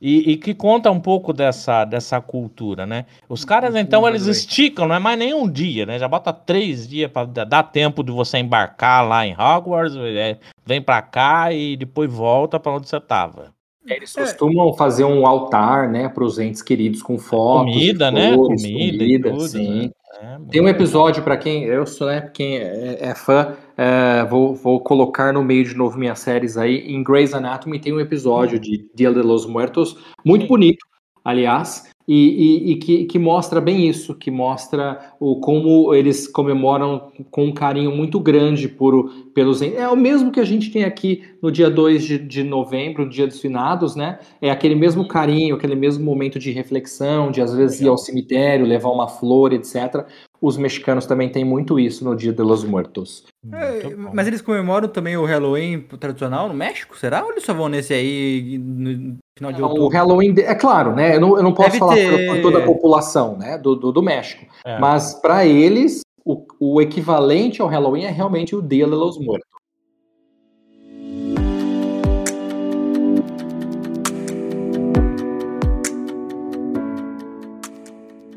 [0.00, 3.04] E, e que conta um pouco dessa, dessa cultura, né?
[3.28, 4.38] Os caras, então, eles Blu-ray.
[4.40, 5.98] esticam, não é mais nem um dia, né?
[5.98, 10.80] Já bota três dias para dar tempo de você embarcar lá em Hogwarts, é, vem
[10.80, 13.52] pra cá e depois volta pra onde você tava.
[13.86, 18.34] Eles costumam fazer um altar, né, para os entes queridos com fotos, Comida, e né?
[18.34, 19.82] flores, Comida, e tudo, sim.
[19.86, 19.90] né?
[20.20, 24.54] É, Tem um episódio para quem eu sou, né, quem é, é fã, é, vou,
[24.54, 26.78] vou colocar no meio de novo minhas séries aí.
[26.92, 30.84] Em Grey's Anatomy tem um episódio de Dia de los Muertos muito bonito,
[31.24, 37.12] aliás, e, e- e que, que mostra bem isso, que mostra o como eles comemoram
[37.30, 41.22] com um carinho muito grande por, pelos é o mesmo que a gente tem aqui
[41.42, 44.18] no dia 2 de, de novembro, Dia dos Finados, né?
[44.40, 48.64] É aquele mesmo carinho, aquele mesmo momento de reflexão, de às vezes ir ao cemitério,
[48.64, 50.06] levar uma flor, etc.
[50.40, 53.24] Os mexicanos também têm muito isso no Dia de los Muertos.
[53.52, 54.10] É, Muito bom.
[54.14, 56.96] mas eles comemoram também o Halloween tradicional no México?
[56.96, 57.24] Será?
[57.24, 59.88] Ou eles só vão nesse aí no final de O outubro?
[59.88, 61.16] Halloween, é claro, né?
[61.16, 63.58] Eu não, eu não posso Deve falar por, ter- por toda a população, né?
[63.58, 64.46] Do, do, do México.
[64.64, 64.78] É.
[64.78, 69.48] Mas para eles, o, o equivalente ao Halloween é realmente o Dia de los Muertos.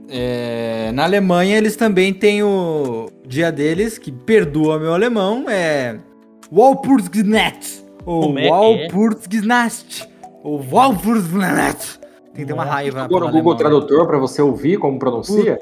[0.10, 0.51] É,
[0.92, 6.00] na Alemanha eles também têm o dia deles, que perdoa meu alemão, é
[6.52, 8.50] Walpurgisnacht, ou é é?
[8.50, 10.08] Walpurgisnacht,
[10.44, 12.00] ou Walpurgisnacht.
[12.34, 13.02] Tem que ter uma raiva.
[13.02, 13.58] Agora o Google alemão.
[13.58, 15.60] Tradutor para você ouvir como pronuncia.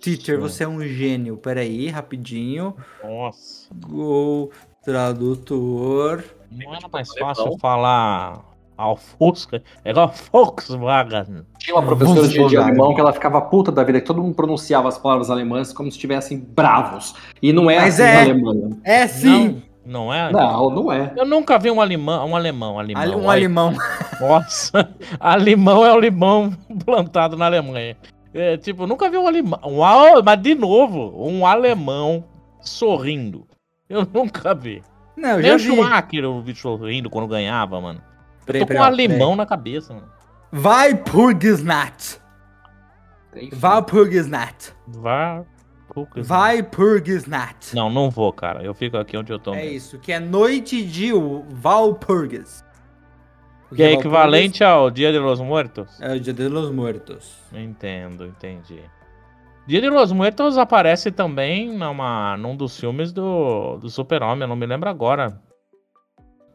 [0.00, 1.36] Teacher, você é um gênio.
[1.36, 2.74] Peraí, rapidinho.
[3.02, 3.68] Nossa.
[3.72, 4.50] Google
[4.84, 6.24] Tradutor.
[6.50, 9.62] Não era mais fácil falar ao Fusca?
[9.84, 11.42] Igual Volkswagen.
[11.58, 14.88] Tinha uma professora de, alemão que ela ficava puta da vida, que todo mundo pronunciava
[14.88, 17.14] as palavras alemãs como se estivessem bravos.
[17.40, 18.14] E não é Mas assim é.
[18.14, 18.70] na Alemanha.
[18.84, 19.62] É sim!
[19.84, 20.32] Não, não é?
[20.32, 21.12] Não, não é.
[21.16, 23.20] Eu nunca vi um alemão, um alemão, alemão.
[23.20, 23.74] Um alemão.
[24.20, 24.88] Nossa,
[25.20, 26.52] alemão é o limão
[26.84, 27.96] plantado na Alemanha.
[28.32, 29.60] É, tipo, nunca vi um alemão.
[29.64, 32.24] Um, al- mas de novo, um alemão
[32.60, 33.46] sorrindo.
[33.88, 34.82] Eu nunca vi.
[35.16, 35.64] Não, eu Nem já o vi.
[35.66, 38.00] Schumacher eu vi sorrindo quando ganhava, mano.
[38.46, 40.08] Eu Peraí, tô com peraí, um ó, alemão na cabeça, mano.
[40.50, 40.62] peraí.
[40.64, 42.20] Walpurgisnacht.
[43.60, 44.74] Walpurgisnacht.
[44.86, 45.44] Vai.
[46.28, 47.74] Walpurgisnacht.
[47.74, 48.62] Não, não vou, cara.
[48.62, 49.54] Eu fico aqui onde eu tô.
[49.54, 49.72] É mesmo.
[49.76, 51.10] isso, que é noite de
[51.50, 52.64] Valpurgis.
[53.74, 56.00] Que é Valpurgis equivalente ao Dia de los Muertos?
[56.00, 57.36] É o Dia de los Muertos.
[57.52, 58.80] Entendo, entendi.
[59.66, 64.56] Dia de los Muertos aparece também numa, num dos filmes do, do Super-Homem, eu não
[64.56, 65.40] me lembro agora.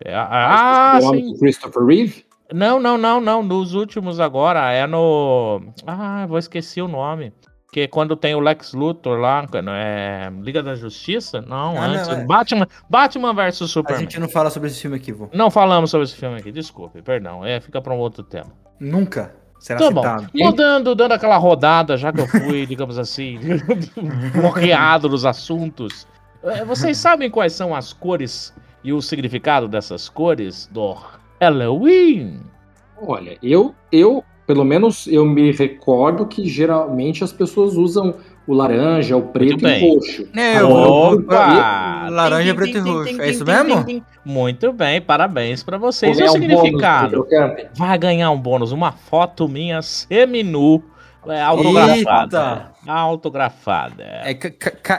[0.05, 1.33] É, ah, O nome sim.
[1.33, 2.25] do Christopher Reeve?
[2.53, 3.43] Não, não, não, não.
[3.43, 4.71] Nos últimos agora.
[4.71, 5.61] É no.
[5.85, 7.31] Ah, vou esquecer o nome.
[7.71, 9.45] Que é quando tem o Lex Luthor lá.
[9.47, 10.31] quando É...
[10.41, 11.39] Liga da Justiça?
[11.41, 12.07] Não, Ah, não, antes.
[12.09, 12.25] é.
[12.25, 13.99] Batman, Batman A Superman.
[14.01, 15.29] gente não fala sobre esse filme aqui, vô.
[15.31, 17.45] Não falamos sobre esse filme aqui, desculpe, perdão.
[17.45, 18.47] É, fica para um outro tema.
[18.79, 20.01] Nunca será Tá bom.
[20.01, 20.29] citado.
[20.33, 23.37] Mudando, dando aquela rodada, já que eu fui, digamos assim,
[24.33, 26.07] bloqueado nos assuntos.
[26.43, 28.53] eh, Vocês sabem quais são as cores
[28.83, 30.95] e o significado dessas cores do
[31.39, 32.41] Halloween?
[33.01, 38.15] Olha, eu, eu, pelo menos eu me recordo que geralmente as pessoas usam
[38.49, 40.27] o laranja, o preto e o roxo.
[40.35, 40.69] É, eu.
[40.69, 42.09] Opa!
[42.09, 43.21] Laranja, Tim, preto e roxo.
[43.21, 44.03] É isso mesmo?
[44.25, 46.17] Muito bem, parabéns pra vocês.
[46.19, 47.27] E o um significado?
[47.75, 50.83] Vai ganhar um bônus, uma foto minha seminu,
[51.27, 52.71] é, autografada.
[52.91, 54.03] Autografada.
[54.03, 54.37] É,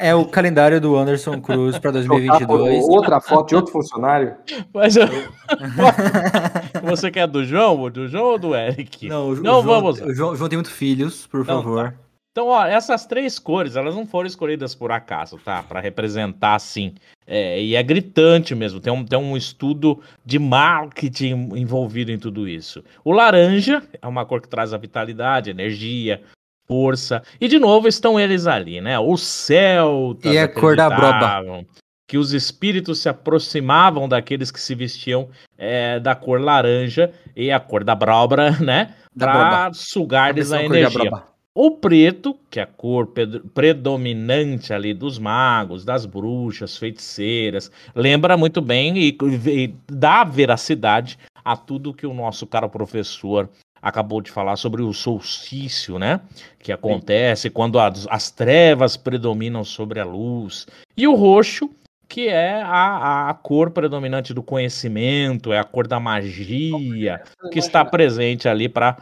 [0.08, 2.84] é o calendário do Anderson Cruz por 2022.
[2.84, 4.34] outra foto de outro funcionário.
[4.72, 5.06] Mas eu-
[6.82, 9.08] você quer do João, do João ou do Eric?
[9.08, 10.00] Não, o, Não João, vamos.
[10.00, 11.94] O João, o João tem muitos filhos, por Então favor.
[12.32, 15.64] Então, ó, essas três cores, elas não foram escolhidas por acaso, tá?
[15.64, 16.94] Pra representar assim.
[17.26, 18.78] É, e é gritante mesmo.
[18.78, 22.84] Tem um, tem um estudo de marketing envolvido em tudo isso.
[23.04, 26.22] O laranja é uma cor que traz a vitalidade, energia,
[26.70, 27.20] força.
[27.40, 28.96] E de novo estão eles ali, né?
[28.96, 30.32] Os celtas.
[30.32, 31.66] E a cor da broba.
[32.06, 35.28] Que os espíritos se aproximavam daqueles que se vestiam
[35.58, 38.94] é, da cor laranja e a cor da brobra, né?
[39.14, 41.24] Da Pra sugar-lhes a de energia.
[41.52, 43.12] O preto, que é a cor
[43.52, 51.56] predominante ali dos magos, das bruxas, feiticeiras, lembra muito bem e, e dá veracidade a
[51.56, 53.48] tudo que o nosso caro professor
[53.82, 56.20] acabou de falar sobre o solstício, né?
[56.58, 60.66] Que acontece quando as, as trevas predominam sobre a luz.
[60.96, 61.70] E o roxo,
[62.08, 67.84] que é a, a cor predominante do conhecimento, é a cor da magia, que está
[67.84, 68.96] presente ali para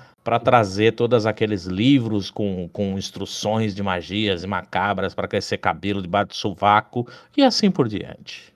[0.45, 6.29] trazer todos aqueles livros com, com instruções de magias e macabras para crescer cabelo debaixo
[6.29, 8.53] do sovaco e assim por diante.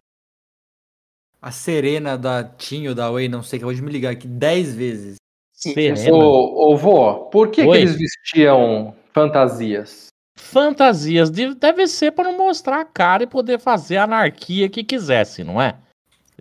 [1.41, 5.22] A Serena da Tinho, da Way, não sei, acabou de me ligar aqui 10 vezes.
[5.62, 6.12] Serena?
[6.12, 10.09] Ô, ô vô, por que, que eles vestiam fantasias?
[10.37, 15.44] Fantasias deve ser para não mostrar a cara e poder fazer a anarquia que quisesse,
[15.44, 15.77] não é?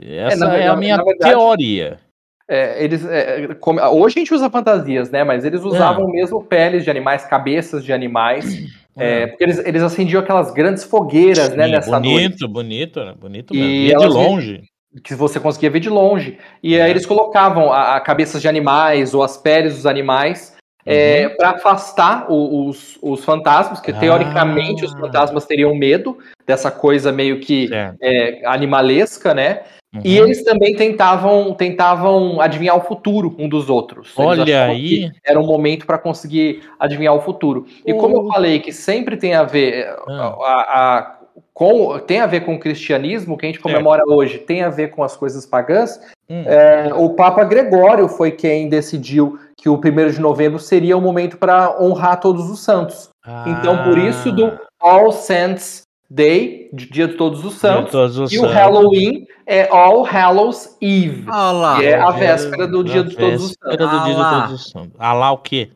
[0.01, 1.99] Essa é, é a minha verdade, teoria.
[2.47, 5.23] É, eles, é, como, hoje a gente usa fantasias, né?
[5.23, 6.11] Mas eles usavam é.
[6.11, 8.45] mesmo peles de animais, cabeças de animais.
[8.97, 11.65] É, porque eles, eles acendiam aquelas grandes fogueiras, Sim, né?
[11.69, 12.47] Nessa bonito, noite.
[12.47, 13.69] bonito, bonito mesmo.
[13.69, 14.70] E, e de longe
[15.03, 16.37] que você conseguia ver de longe.
[16.61, 21.27] E aí eles colocavam a, a cabeças de animais ou as peles dos animais é,
[21.27, 21.35] uhum.
[21.37, 23.99] para afastar o, os, os fantasmas, que ah.
[23.99, 27.69] teoricamente os fantasmas teriam medo dessa coisa meio que
[28.01, 29.61] é, animalesca, né?
[29.93, 30.01] Uhum.
[30.05, 34.13] E eles também tentavam tentavam adivinhar o futuro um dos outros.
[34.15, 35.11] Olha aí.
[35.23, 37.65] Era um momento para conseguir adivinhar o futuro.
[37.85, 40.35] E como eu falei que sempre tem a ver ah.
[40.41, 41.20] a, a
[41.61, 44.11] com, tem a ver com o cristianismo, que a gente comemora é.
[44.11, 46.43] hoje, tem a ver com as coisas pagãs, hum.
[46.47, 51.37] é, o Papa Gregório foi quem decidiu que o 1 de novembro seria o momento
[51.37, 53.09] para honrar todos os santos.
[53.23, 53.45] Ah.
[53.45, 58.37] Então, por isso, do All Saints Day, Dia de Todos os Santos, todos os e
[58.37, 58.51] santos.
[58.51, 63.43] o Halloween é All Hallows Eve, ah que é a véspera do Dia de Todos
[63.43, 63.77] os Santos.
[63.77, 64.95] Do dia de todos os santos.
[64.97, 65.69] Ah lá o quê?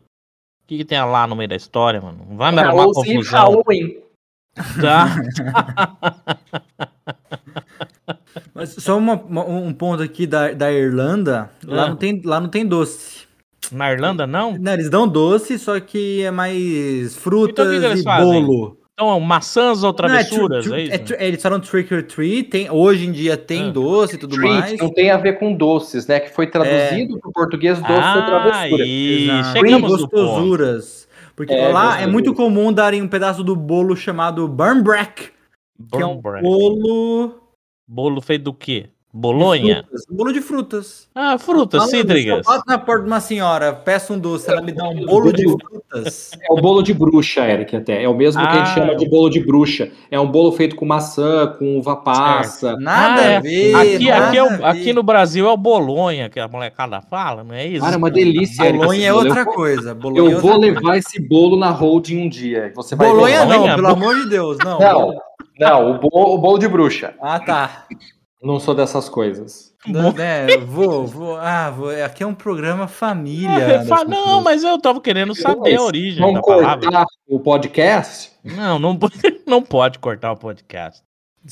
[0.63, 2.25] O que, que tem lá no meio da história, mano?
[2.27, 3.39] Não vai me arrumar confusão.
[3.39, 4.04] Halloween.
[4.81, 5.15] Tá.
[8.53, 11.89] Mas só uma, uma, um ponto aqui da, da Irlanda, lá, ah.
[11.89, 13.25] não tem, lá não tem doce.
[13.71, 14.57] Na Irlanda não?
[14.57, 18.45] Não, eles dão doce, só que é mais frutas então, e fazem?
[18.45, 18.77] bolo.
[18.93, 21.13] Então, maçãs ou travessuras, não, é, é, isso?
[21.15, 23.71] É, eles falam trick or treat, tem, hoje em dia tem ah.
[23.71, 24.79] doce e tudo treat mais.
[24.79, 26.21] Não tem a ver com doces, né?
[26.21, 27.19] Que foi traduzido é.
[27.19, 28.85] para o português doce ah, ou travessura.
[29.51, 31.04] Chegamos gostosuras.
[31.35, 35.31] Porque é, lá é muito comum darem um pedaço do bolo chamado Burnbrack.
[35.91, 37.41] Que é um bolo.
[37.87, 38.89] Bolo feito do quê?
[39.17, 39.85] Bolonha?
[40.09, 41.07] Bolo de frutas.
[41.15, 42.45] Ah, frutas cítricas.
[42.45, 45.45] Eu na porta de uma senhora, peço um doce, ela me dá um bolo de
[45.45, 46.31] frutas.
[46.33, 48.03] É o bolo de bruxa, Eric, até.
[48.03, 48.73] É o mesmo ah, que a gente ah.
[48.73, 49.89] chama de bolo de bruxa.
[50.11, 52.75] É um bolo feito com maçã, com uva passa.
[52.75, 53.39] Nada ah, a é.
[53.39, 53.75] ver.
[53.75, 57.41] Aqui, nada aqui, é o, aqui no Brasil é o bolonha, que a molecada fala,
[57.41, 57.85] não é isso?
[57.85, 58.69] Cara, é uma delícia.
[58.73, 59.95] Bolonha é outra coisa.
[59.95, 60.97] Bolonha eu é vou levar coisa.
[60.97, 62.73] esse bolo na holding um dia.
[62.75, 64.77] Você vai bolonha não, pelo amor de Deus, não.
[64.77, 65.15] Não,
[65.57, 67.13] não o, bolo, o bolo de bruxa.
[67.21, 67.85] Ah, tá.
[68.45, 69.73] Não sou dessas coisas.
[69.87, 71.35] Não, né, vou, vou.
[71.35, 71.89] Ah, vou.
[72.03, 73.81] Aqui é um programa família.
[73.91, 77.07] Ah, não, mas eu tava querendo saber a origem Vamos da cortar palavra.
[77.27, 78.31] o podcast?
[78.43, 78.99] Não, não,
[79.47, 81.01] não pode cortar o podcast.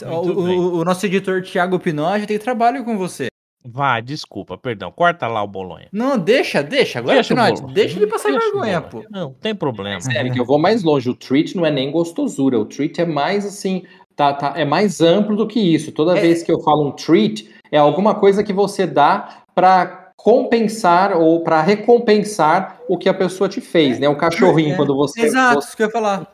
[0.03, 3.27] O, o, o, nosso editor Thiago Pinotti tem trabalho com você.
[3.65, 4.91] Vai, desculpa, perdão.
[4.91, 5.87] Corta lá o Bolonha.
[5.91, 6.99] Não, deixa, deixa.
[6.99, 7.33] Agora, deixa,
[7.73, 9.03] deixa ele passar deixa vergonha, pô.
[9.09, 10.01] Não, tem problema.
[10.01, 11.09] Sério, que eu vou mais longe.
[11.09, 12.59] O treat não é nem gostosura.
[12.59, 13.83] O treat é mais assim
[14.15, 15.91] tá, tá, é mais amplo do que isso.
[15.91, 16.21] Toda é.
[16.21, 21.43] vez que eu falo um treat, é alguma coisa que você dá para compensar ou
[21.43, 24.07] para recompensar o que a pessoa te fez, né?
[24.07, 24.75] O cachorrinho, é.
[24.75, 25.21] quando você.
[25.21, 25.67] Exato, você...
[25.67, 26.33] isso que eu ia falar.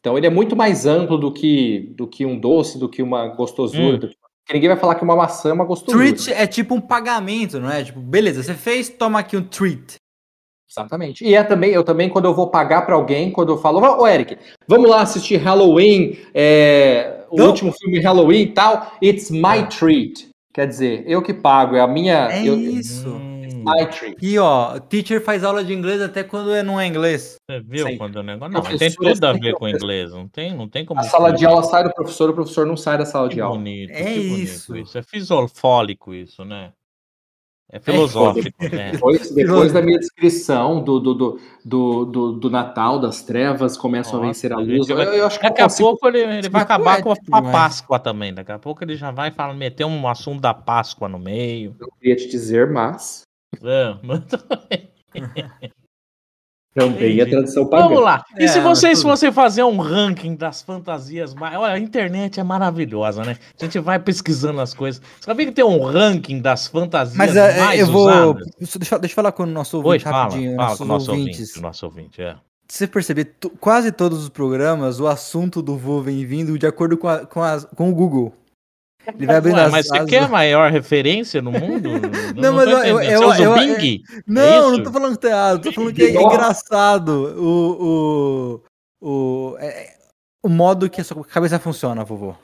[0.00, 3.26] Então ele é muito mais amplo do que, do que um doce, do que uma
[3.28, 4.06] gostosura.
[4.06, 4.10] Hum.
[4.46, 6.02] Que ninguém vai falar que uma maçã é uma gostosura.
[6.02, 7.84] Treat é tipo um pagamento, não é?
[7.84, 9.96] Tipo, beleza, você fez, toma aqui um treat.
[10.70, 11.24] Exatamente.
[11.24, 14.06] E é também, eu também, quando eu vou pagar para alguém, quando eu falo, ô
[14.06, 17.46] Eric, vamos lá assistir Halloween, é, o Não.
[17.46, 20.28] último filme Halloween e tal, it's my treat.
[20.52, 22.28] Quer dizer, eu que pago, é a minha.
[22.30, 23.08] É eu, isso.
[23.58, 24.16] My treat.
[24.22, 27.36] E ó, teacher faz aula de inglês até quando é, não é inglês.
[27.48, 27.98] Você viu Sim.
[27.98, 28.52] quando o negócio.
[28.52, 30.12] Não, mas tem tudo a ver com inglês.
[30.12, 31.00] Não tem, não tem como.
[31.00, 33.40] A sala de aula sai do professor, o professor não sai da sala que de
[33.40, 33.56] aula.
[33.56, 34.76] Bonito, é isso.
[34.76, 34.96] isso.
[34.96, 36.72] É fisofólico isso, né?
[37.70, 38.48] É filosófico.
[38.64, 38.68] É.
[38.68, 38.92] Né?
[38.92, 44.24] Depois, depois da minha descrição do, do, do, do, do Natal, das trevas, começam Nossa,
[44.24, 44.88] a vencer a luz.
[44.88, 47.42] Eu, eu acho que daqui a pouco ele, ele vai acabar com a, com a,
[47.42, 48.32] Páscoa também.
[48.32, 51.76] Daqui a pouco ele já vai falar, meter um assunto da Páscoa no meio.
[51.78, 53.22] Eu queria te dizer, mas.
[53.62, 54.22] É, mas...
[56.74, 57.88] Também é tradição pagã.
[57.88, 58.24] Vamos lá.
[58.38, 61.56] E é, se você, se você fazer um ranking das fantasias mais.
[61.56, 63.36] Olha, a internet é maravilhosa, né?
[63.60, 65.02] A gente vai pesquisando as coisas.
[65.18, 68.06] Você sabia que tem um ranking das fantasias Mas, é, mais eu vou.
[68.06, 68.48] Usadas?
[68.58, 70.56] Deixa, deixa eu falar com o nosso ouvinte Oi, rapidinho.
[70.56, 72.36] Fala, fala com o nosso ouvinte, nosso ouvinte, é.
[72.70, 76.98] Se você perceber, quase todos os programas, o assunto do voo vem vindo de acordo
[76.98, 78.34] com, a, com, a, com o Google.
[79.06, 80.10] Ele vai abrindo Ué, as, Mas você as...
[80.10, 81.88] quer a maior referência no mundo?
[82.36, 84.02] Não, não mas eu, eu, eu, eu, Bing?
[84.26, 85.62] Não, é não tô falando que tá errado.
[85.62, 88.60] Tô falando que é engraçado o,
[89.00, 89.94] o, o, é,
[90.42, 92.34] o modo que a sua cabeça funciona, vovô.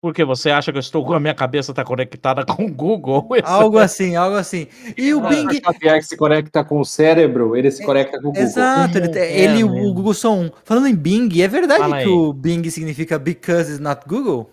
[0.00, 3.28] Porque você acha que eu estou com a minha cabeça tá conectada com o Google?
[3.44, 4.66] Algo assim, algo assim.
[4.96, 5.46] E o Bing.
[5.46, 8.42] O Xavier que se conecta com o cérebro, ele se conecta com o Google.
[8.42, 9.90] Exato, ele, É ele e mesmo.
[9.90, 10.50] o Google são um.
[10.64, 12.08] Falando em Bing, é verdade Fala que aí.
[12.08, 14.50] o Bing significa because it's not Google?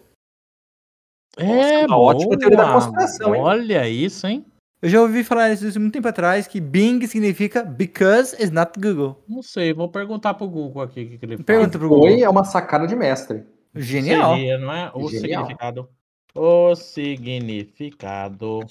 [1.38, 2.76] É, uma ótima teoria da boa.
[2.76, 3.42] conspiração, hein?
[3.42, 4.46] Olha isso, hein?
[4.82, 9.24] Eu já ouvi falar isso muito tempo atrás, que Bing significa because it's not Google.
[9.30, 11.46] Não sei, vou perguntar pro Google aqui o que, que ele fala.
[11.46, 12.08] Pergunta pro Google.
[12.08, 13.44] Foi é uma sacada de mestre.
[13.76, 14.36] Genial.
[14.36, 14.92] Seria, não é?
[14.96, 15.44] O Genial.
[15.44, 15.90] significado.
[16.34, 18.62] O significado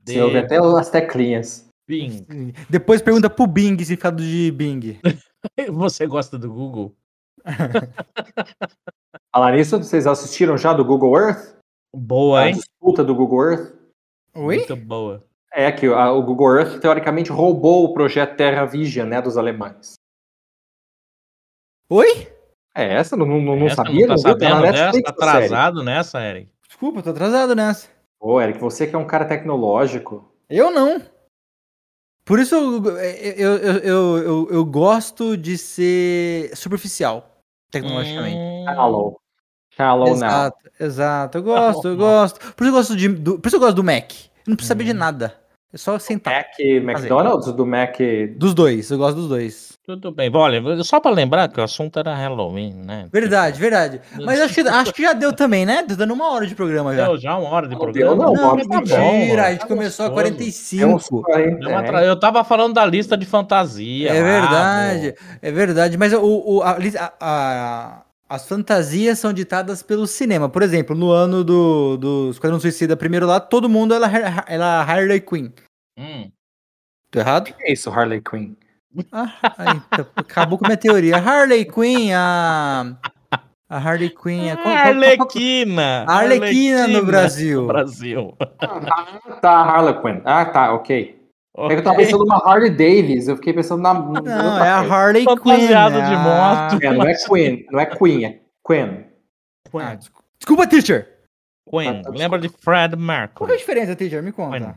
[0.00, 1.68] de Você ouve até as teclinhas.
[1.88, 2.24] Bing.
[2.68, 5.00] Depois pergunta pro Bing o significado de Bing.
[5.72, 6.94] Você gosta do Google?
[9.34, 11.57] Falar nisso, vocês assistiram já do Google Earth?
[11.94, 12.54] Boa, A hein?
[12.54, 13.74] disputa do Google Earth?
[14.34, 14.56] Oi?
[14.58, 15.24] Muito boa.
[15.52, 19.94] É que a- o Google Earth teoricamente roubou o projeto Terra Vision, né, dos alemães.
[21.90, 22.28] Oi?
[22.74, 24.06] É, essa não, não, não Essa sabia?
[24.06, 24.22] Não tá Não?
[24.22, 24.84] Tá sabendo dessa?
[24.84, 25.44] Netflix, Tá a série.
[25.46, 26.52] atrasado nessa, Eric?
[26.68, 27.88] Desculpa, tô atrasado nessa.
[28.20, 30.30] Ô, Eric, você que é um cara tecnológico.
[30.50, 31.00] Eu não.
[32.24, 38.36] Por isso eu, eu, eu, eu, eu, eu gosto de ser superficial, tecnologicamente.
[38.36, 38.64] Hum,
[39.78, 40.06] Shallow.
[40.08, 40.28] Shallow now.
[40.28, 41.38] Exato, exato.
[41.38, 42.54] Eu gosto, eu gosto.
[42.54, 44.10] Por isso eu gosto, de, do, por isso eu gosto do Mac.
[44.12, 45.34] Eu não preciso saber de nada.
[45.72, 46.34] É só sentar.
[46.34, 47.96] Mac, McDonald's, do Mac...
[48.36, 49.78] Dos dois, eu gosto dos dois.
[49.84, 50.30] Tudo bem.
[50.34, 53.06] Olha, só pra lembrar que o assunto era Halloween, né?
[53.12, 54.00] Verdade, verdade.
[54.22, 55.82] Mas acho que, acho que já deu também, né?
[55.86, 57.06] Tô dando uma hora de programa já.
[57.06, 58.14] Deu já uma hora de Não programa.
[58.14, 60.26] deu, não, Não, uma hora tá mentira, a gente tá começou a gostoso.
[60.28, 61.22] É uns 45.
[61.22, 64.10] 40, Deu uma tra- Eu tava falando da lista de fantasia.
[64.10, 65.96] É lá, verdade, é verdade.
[65.96, 70.48] Mas o, o- a- a- a- as fantasias são ditadas pelo cinema.
[70.48, 74.80] Por exemplo, no ano do, do Esquadrão Suicida primeiro lá, todo mundo era, Har- era
[74.82, 75.50] Harley Quinn.
[75.98, 76.30] Hum.
[77.10, 77.48] Tô errado?
[77.48, 78.54] O que é isso, Harley Quinn?
[79.12, 81.16] Ah, aí, tá- acabou com a minha teoria.
[81.16, 82.96] Harley Quinn, a.
[83.70, 84.50] A Harley Quinn.
[84.50, 86.04] A, qual- qual- qual- Arlequina.
[86.08, 87.60] A Arlequina no Brasil.
[87.62, 88.36] no Brasil.
[88.60, 90.22] Ah, tá, Harley Quinn.
[90.24, 91.17] Ah, tá, ok.
[91.66, 93.94] É que eu tava pensando numa Harley Davis, eu fiquei pensando na...
[93.94, 95.36] na Não, é a Harley Quinn.
[95.36, 96.82] Fantasiado de a- moto.
[96.84, 99.04] É, não é Queen, não é Queen, é Quinn.
[99.74, 99.94] Ah,
[100.38, 101.08] desculpa, teacher.
[101.68, 102.02] Queen.
[102.02, 103.56] Tá, tá, Lembra de Fred Qual que é a Mercury?
[103.58, 104.22] diferença, teacher?
[104.22, 104.58] Me conta.
[104.58, 104.72] Quinn.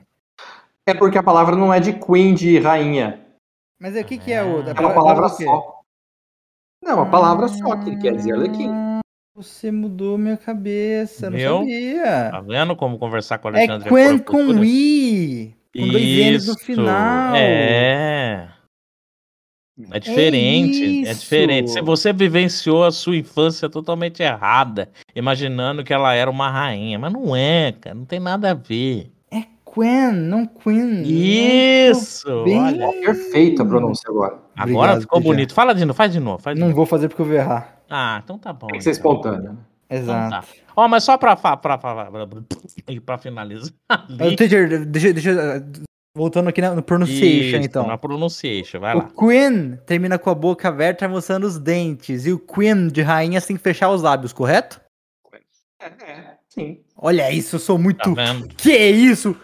[0.88, 3.20] É porque a palavra não é de Queen, de rainha.
[3.80, 4.62] Mas o que, que é o.
[4.68, 5.46] É É uma palavra o quê?
[5.46, 5.82] só.
[6.84, 8.72] Não, uma palavra só que quer dizer Arlequim.
[9.36, 12.32] Você mudou minha cabeça, eu não sabia.
[12.32, 13.90] Tá vendo como conversar com a É Alexandre?
[13.90, 14.64] Quen por com?
[14.64, 15.56] I.
[15.76, 17.36] Com dois N's no Isso, final.
[17.36, 18.48] É.
[19.90, 21.22] É diferente, é, isso.
[21.22, 21.72] diferente.
[21.72, 27.12] Se você vivenciou a sua infância totalmente errada, imaginando que ela era uma rainha, mas
[27.12, 29.10] não é, cara, não tem nada a ver.
[29.32, 31.02] É Quen, não Queen.
[31.06, 32.90] Isso, bem- olha.
[33.00, 34.34] Perfeita a pronúncia agora.
[34.56, 35.54] Agora Obrigado, ficou bonito.
[35.54, 36.76] Fala de novo, faz de novo, faz de Não novo.
[36.78, 37.82] vou fazer porque eu vou errar.
[37.90, 38.68] Ah, então tá bom.
[38.68, 39.00] Tem que ser então.
[39.12, 39.58] espontâneo.
[39.92, 40.28] Exato.
[40.28, 40.48] Então tá.
[40.76, 42.28] Ó, mas só pra, pra, pra, pra, pra,
[43.06, 43.74] pra finalizar.
[44.20, 45.66] Ali- teacher, deixa, deixa,
[46.16, 47.86] voltando aqui na- no pronunciation, Isso, então.
[47.88, 49.10] Na pronunciation, vai O lá.
[49.18, 52.26] Queen termina com a boca aberta mostrando os dentes.
[52.26, 54.80] E o Queen de rainha tem que fechar os lábios, correto?
[55.80, 56.82] É, é, sim.
[56.96, 58.16] Olha isso, eu sou Tá muito.
[58.16, 58.48] vendo?
[58.56, 59.36] que isso?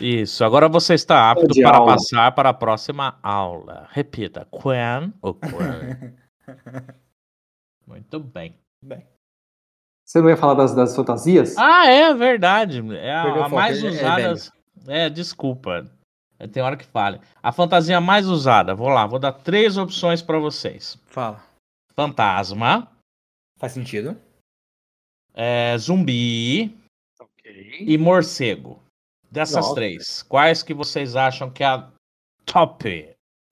[0.00, 1.92] Isso, agora você está apto para aula.
[1.94, 3.88] passar para a próxima aula.
[3.90, 6.14] Repita, Quen ou Quen?
[7.84, 8.54] Muito bem.
[10.08, 11.54] Você não ia falar das, das fantasias?
[11.58, 12.82] Ah, é verdade.
[12.96, 14.34] É a, a mais é usada.
[14.86, 15.84] É, desculpa.
[16.38, 17.20] É, Tem hora que falha.
[17.42, 21.42] A fantasia mais usada, vou lá, vou dar três opções para vocês: Fala.
[21.94, 22.90] fantasma,
[23.58, 24.16] Faz sentido?
[25.34, 26.74] é, zumbi
[27.20, 27.76] Ok.
[27.80, 28.82] e morcego.
[29.30, 29.74] Dessas Nossa.
[29.74, 31.86] três, quais que vocês acham que é a
[32.46, 33.10] top?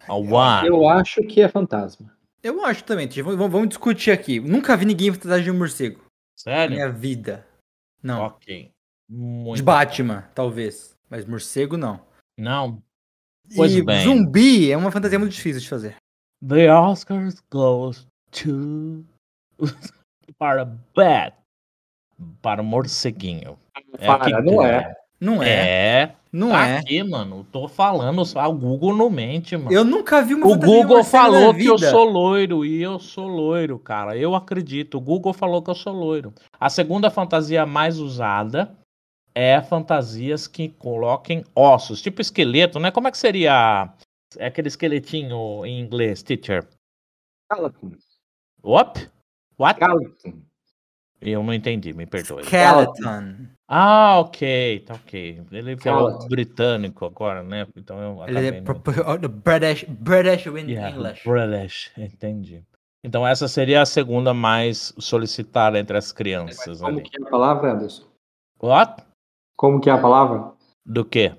[0.08, 0.68] A one.
[0.68, 2.16] Eu acho que é fantasma.
[2.42, 3.06] Eu acho também.
[3.08, 4.40] Vamos, discutir aqui.
[4.40, 6.05] Nunca vi ninguém fantasiado de um morcego.
[6.36, 6.74] Sério?
[6.76, 7.46] minha vida.
[8.02, 8.22] Não.
[8.22, 8.70] Ok.
[9.08, 10.96] Muito De Batman, talvez.
[11.08, 12.04] Mas morcego, não.
[12.36, 12.82] Não.
[13.54, 14.04] Pois e bem.
[14.04, 15.96] zumbi é uma fantasia muito difícil de fazer.
[16.46, 19.04] The Oscars goes to
[20.38, 21.36] para Bat
[22.42, 23.58] para o morceguinho.
[23.98, 24.94] É Para, que não é.
[25.20, 25.48] Não é.
[25.48, 26.16] É.
[26.32, 26.78] Não tá é.
[26.78, 27.46] aqui, mano.
[27.50, 29.72] Tô falando, só o Google não mente, mano.
[29.72, 33.78] Eu nunca vi uma O Google falou que eu sou loiro e eu sou loiro,
[33.78, 34.16] cara.
[34.16, 34.98] Eu acredito.
[34.98, 36.34] O Google falou que eu sou loiro.
[36.60, 38.76] A segunda fantasia mais usada
[39.34, 42.90] é fantasias que coloquem ossos, tipo esqueleto, né?
[42.90, 43.92] Como é que seria
[44.36, 46.66] é aquele esqueletinho em inglês, teacher?
[47.50, 47.92] Skeleton.
[48.62, 49.10] What?
[49.58, 49.78] What?
[49.82, 50.42] Skeleton.
[51.20, 52.42] Eu não entendi, me perdoe.
[52.42, 53.46] Skeleton.
[53.68, 55.42] Ah, ok, tá ok.
[55.50, 56.28] Ele falou Skeleton.
[56.28, 57.66] britânico agora, né?
[57.76, 58.78] Então eu Ele é pro-
[59.28, 61.28] British, British in Yeah, English.
[61.28, 62.62] British, entendi.
[63.04, 66.80] Então essa seria a segunda mais solicitada entre as crianças.
[66.80, 67.02] Como Ali.
[67.08, 68.04] que é a palavra, Anderson?
[68.62, 69.02] What?
[69.56, 70.52] Como que é a palavra?
[70.84, 71.32] Do quê?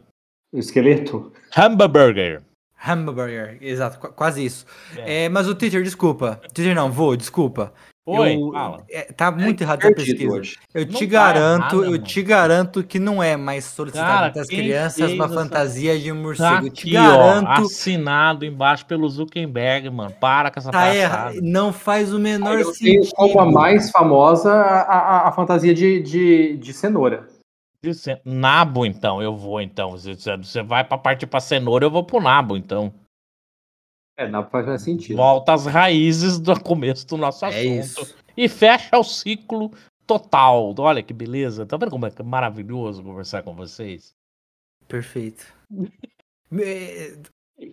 [0.53, 1.31] O esqueleto?
[1.55, 2.41] Hamburger.
[2.85, 4.65] Hamburger, exato, qu- quase isso.
[4.97, 6.41] É, mas o teacher, desculpa.
[6.53, 7.73] Teacher não, vou, desculpa.
[8.09, 8.83] Oi, Eu- fala.
[8.89, 10.33] é, tá muito errado essa Perdido pesquisa.
[10.39, 10.57] hoje.
[10.73, 12.03] Eu Não te tá garanto, errado, eu mano.
[12.03, 16.67] te garanto que não é mais solicitado das crianças uma essa- fantasia de Tá morcego.
[16.67, 17.65] eu te aqui, ó, garanto.
[17.65, 20.11] assinado embaixo pelo Zuckerberg, mano.
[20.19, 21.35] Para com essa Tá errado.
[21.41, 23.15] Não faz o menor Eu tenho sentido.
[23.15, 24.81] como a mais famosa a,
[25.25, 27.27] a- a fantasia de, de, de cenoura.
[27.83, 29.91] Disse- Nabo, então, eu vou, então.
[29.91, 32.93] Você, você vai pra partir pra cenoura, eu vou pro nabo, então.
[34.17, 35.15] É, não faz mais sentido.
[35.17, 37.79] Volta às raízes do começo do nosso É assunto.
[37.79, 38.15] isso.
[38.35, 39.71] E fecha o ciclo
[40.07, 40.73] total.
[40.79, 41.65] Olha que beleza.
[41.65, 44.13] Tá vendo como é que é maravilhoso conversar com vocês?
[44.87, 45.45] Perfeito.
[46.49, 47.17] É,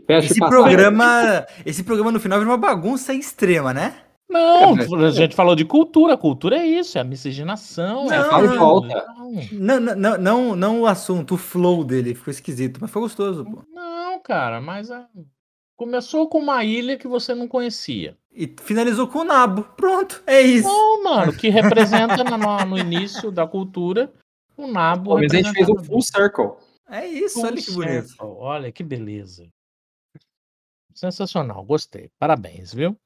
[0.06, 3.94] Fecha Esse programa, esse programa no final vira uma bagunça extrema, né?
[4.28, 6.16] Não, É, a gente falou de cultura.
[6.16, 8.10] Cultura é isso, é a miscigenação.
[8.12, 8.58] é Não, falar não.
[8.58, 9.06] volta.
[9.52, 13.44] Não, não, não, não, não o assunto, o flow dele ficou esquisito, mas foi gostoso,
[13.44, 13.62] pô.
[13.72, 15.06] Não, cara, mas ah,
[15.76, 18.16] começou com uma ilha que você não conhecia.
[18.32, 19.64] E finalizou com o nabo.
[19.76, 20.66] Pronto, é isso.
[20.68, 24.12] Não, mano, que representa no, no- início da cultura
[24.56, 25.10] o nabo.
[25.10, 26.52] Pô, mas a gente fez um full circle.
[26.88, 28.08] É isso, olha que Full bonito.
[28.08, 29.48] circle, Olha que beleza.
[30.94, 32.10] Sensacional, gostei.
[32.18, 32.96] Parabéns, viu?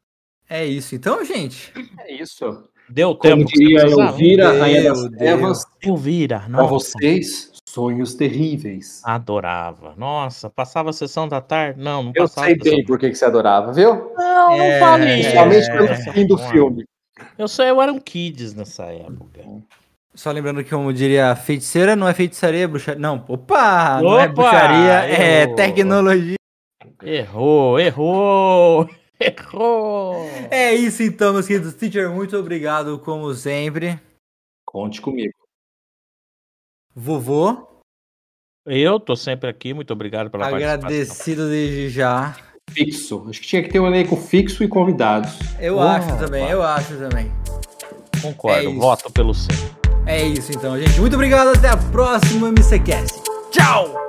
[0.49, 1.73] É isso, então, gente.
[2.01, 2.69] É isso.
[2.89, 3.51] Deu Como tempo.
[3.51, 3.81] você diria?
[3.83, 5.09] Elvira, Rainha das.
[5.11, 6.69] Trevas, Elvira, pra nossa.
[6.69, 9.01] vocês, sonhos terríveis.
[9.05, 9.95] Adorava.
[9.97, 11.79] Nossa, passava a sessão da tarde?
[11.81, 12.47] Não, não Eu passava.
[12.47, 14.13] sei a sessão- bem por que que você adorava, viu?
[14.17, 15.73] Não, não É, fale Principalmente isso.
[15.73, 16.85] pelo fim do Não, filme.
[17.37, 19.41] Eu sei, eu era um kids nessa época.
[20.15, 23.01] Só lembrando que, como diria, feiticeira não é feitiçaria, é bruxaria.
[23.01, 24.01] Não, opa!
[24.03, 26.37] Não é Opa, bruxaria, é eu- tecnologia.
[27.03, 28.89] Errou, errou,
[29.21, 30.15] errou.
[30.51, 31.75] É isso então, meus queridos.
[31.75, 34.01] Teacher, muito obrigado, como sempre.
[34.67, 35.33] Conte comigo.
[37.01, 37.69] Vovô,
[38.67, 40.75] Eu tô sempre aqui, muito obrigado pela participação.
[40.89, 42.37] agradecido desde já.
[42.71, 43.25] Fixo.
[43.31, 45.39] Acho que tinha que ter um elenco fixo e convidados.
[45.61, 45.93] Eu Opa.
[45.97, 47.31] acho também, eu acho também.
[48.21, 49.47] Concordo, É voto pelo sim.
[50.07, 50.99] É isso então, gente.
[51.01, 53.23] Muito obrigado, até a próxima MCCast.
[53.53, 54.08] Tchau!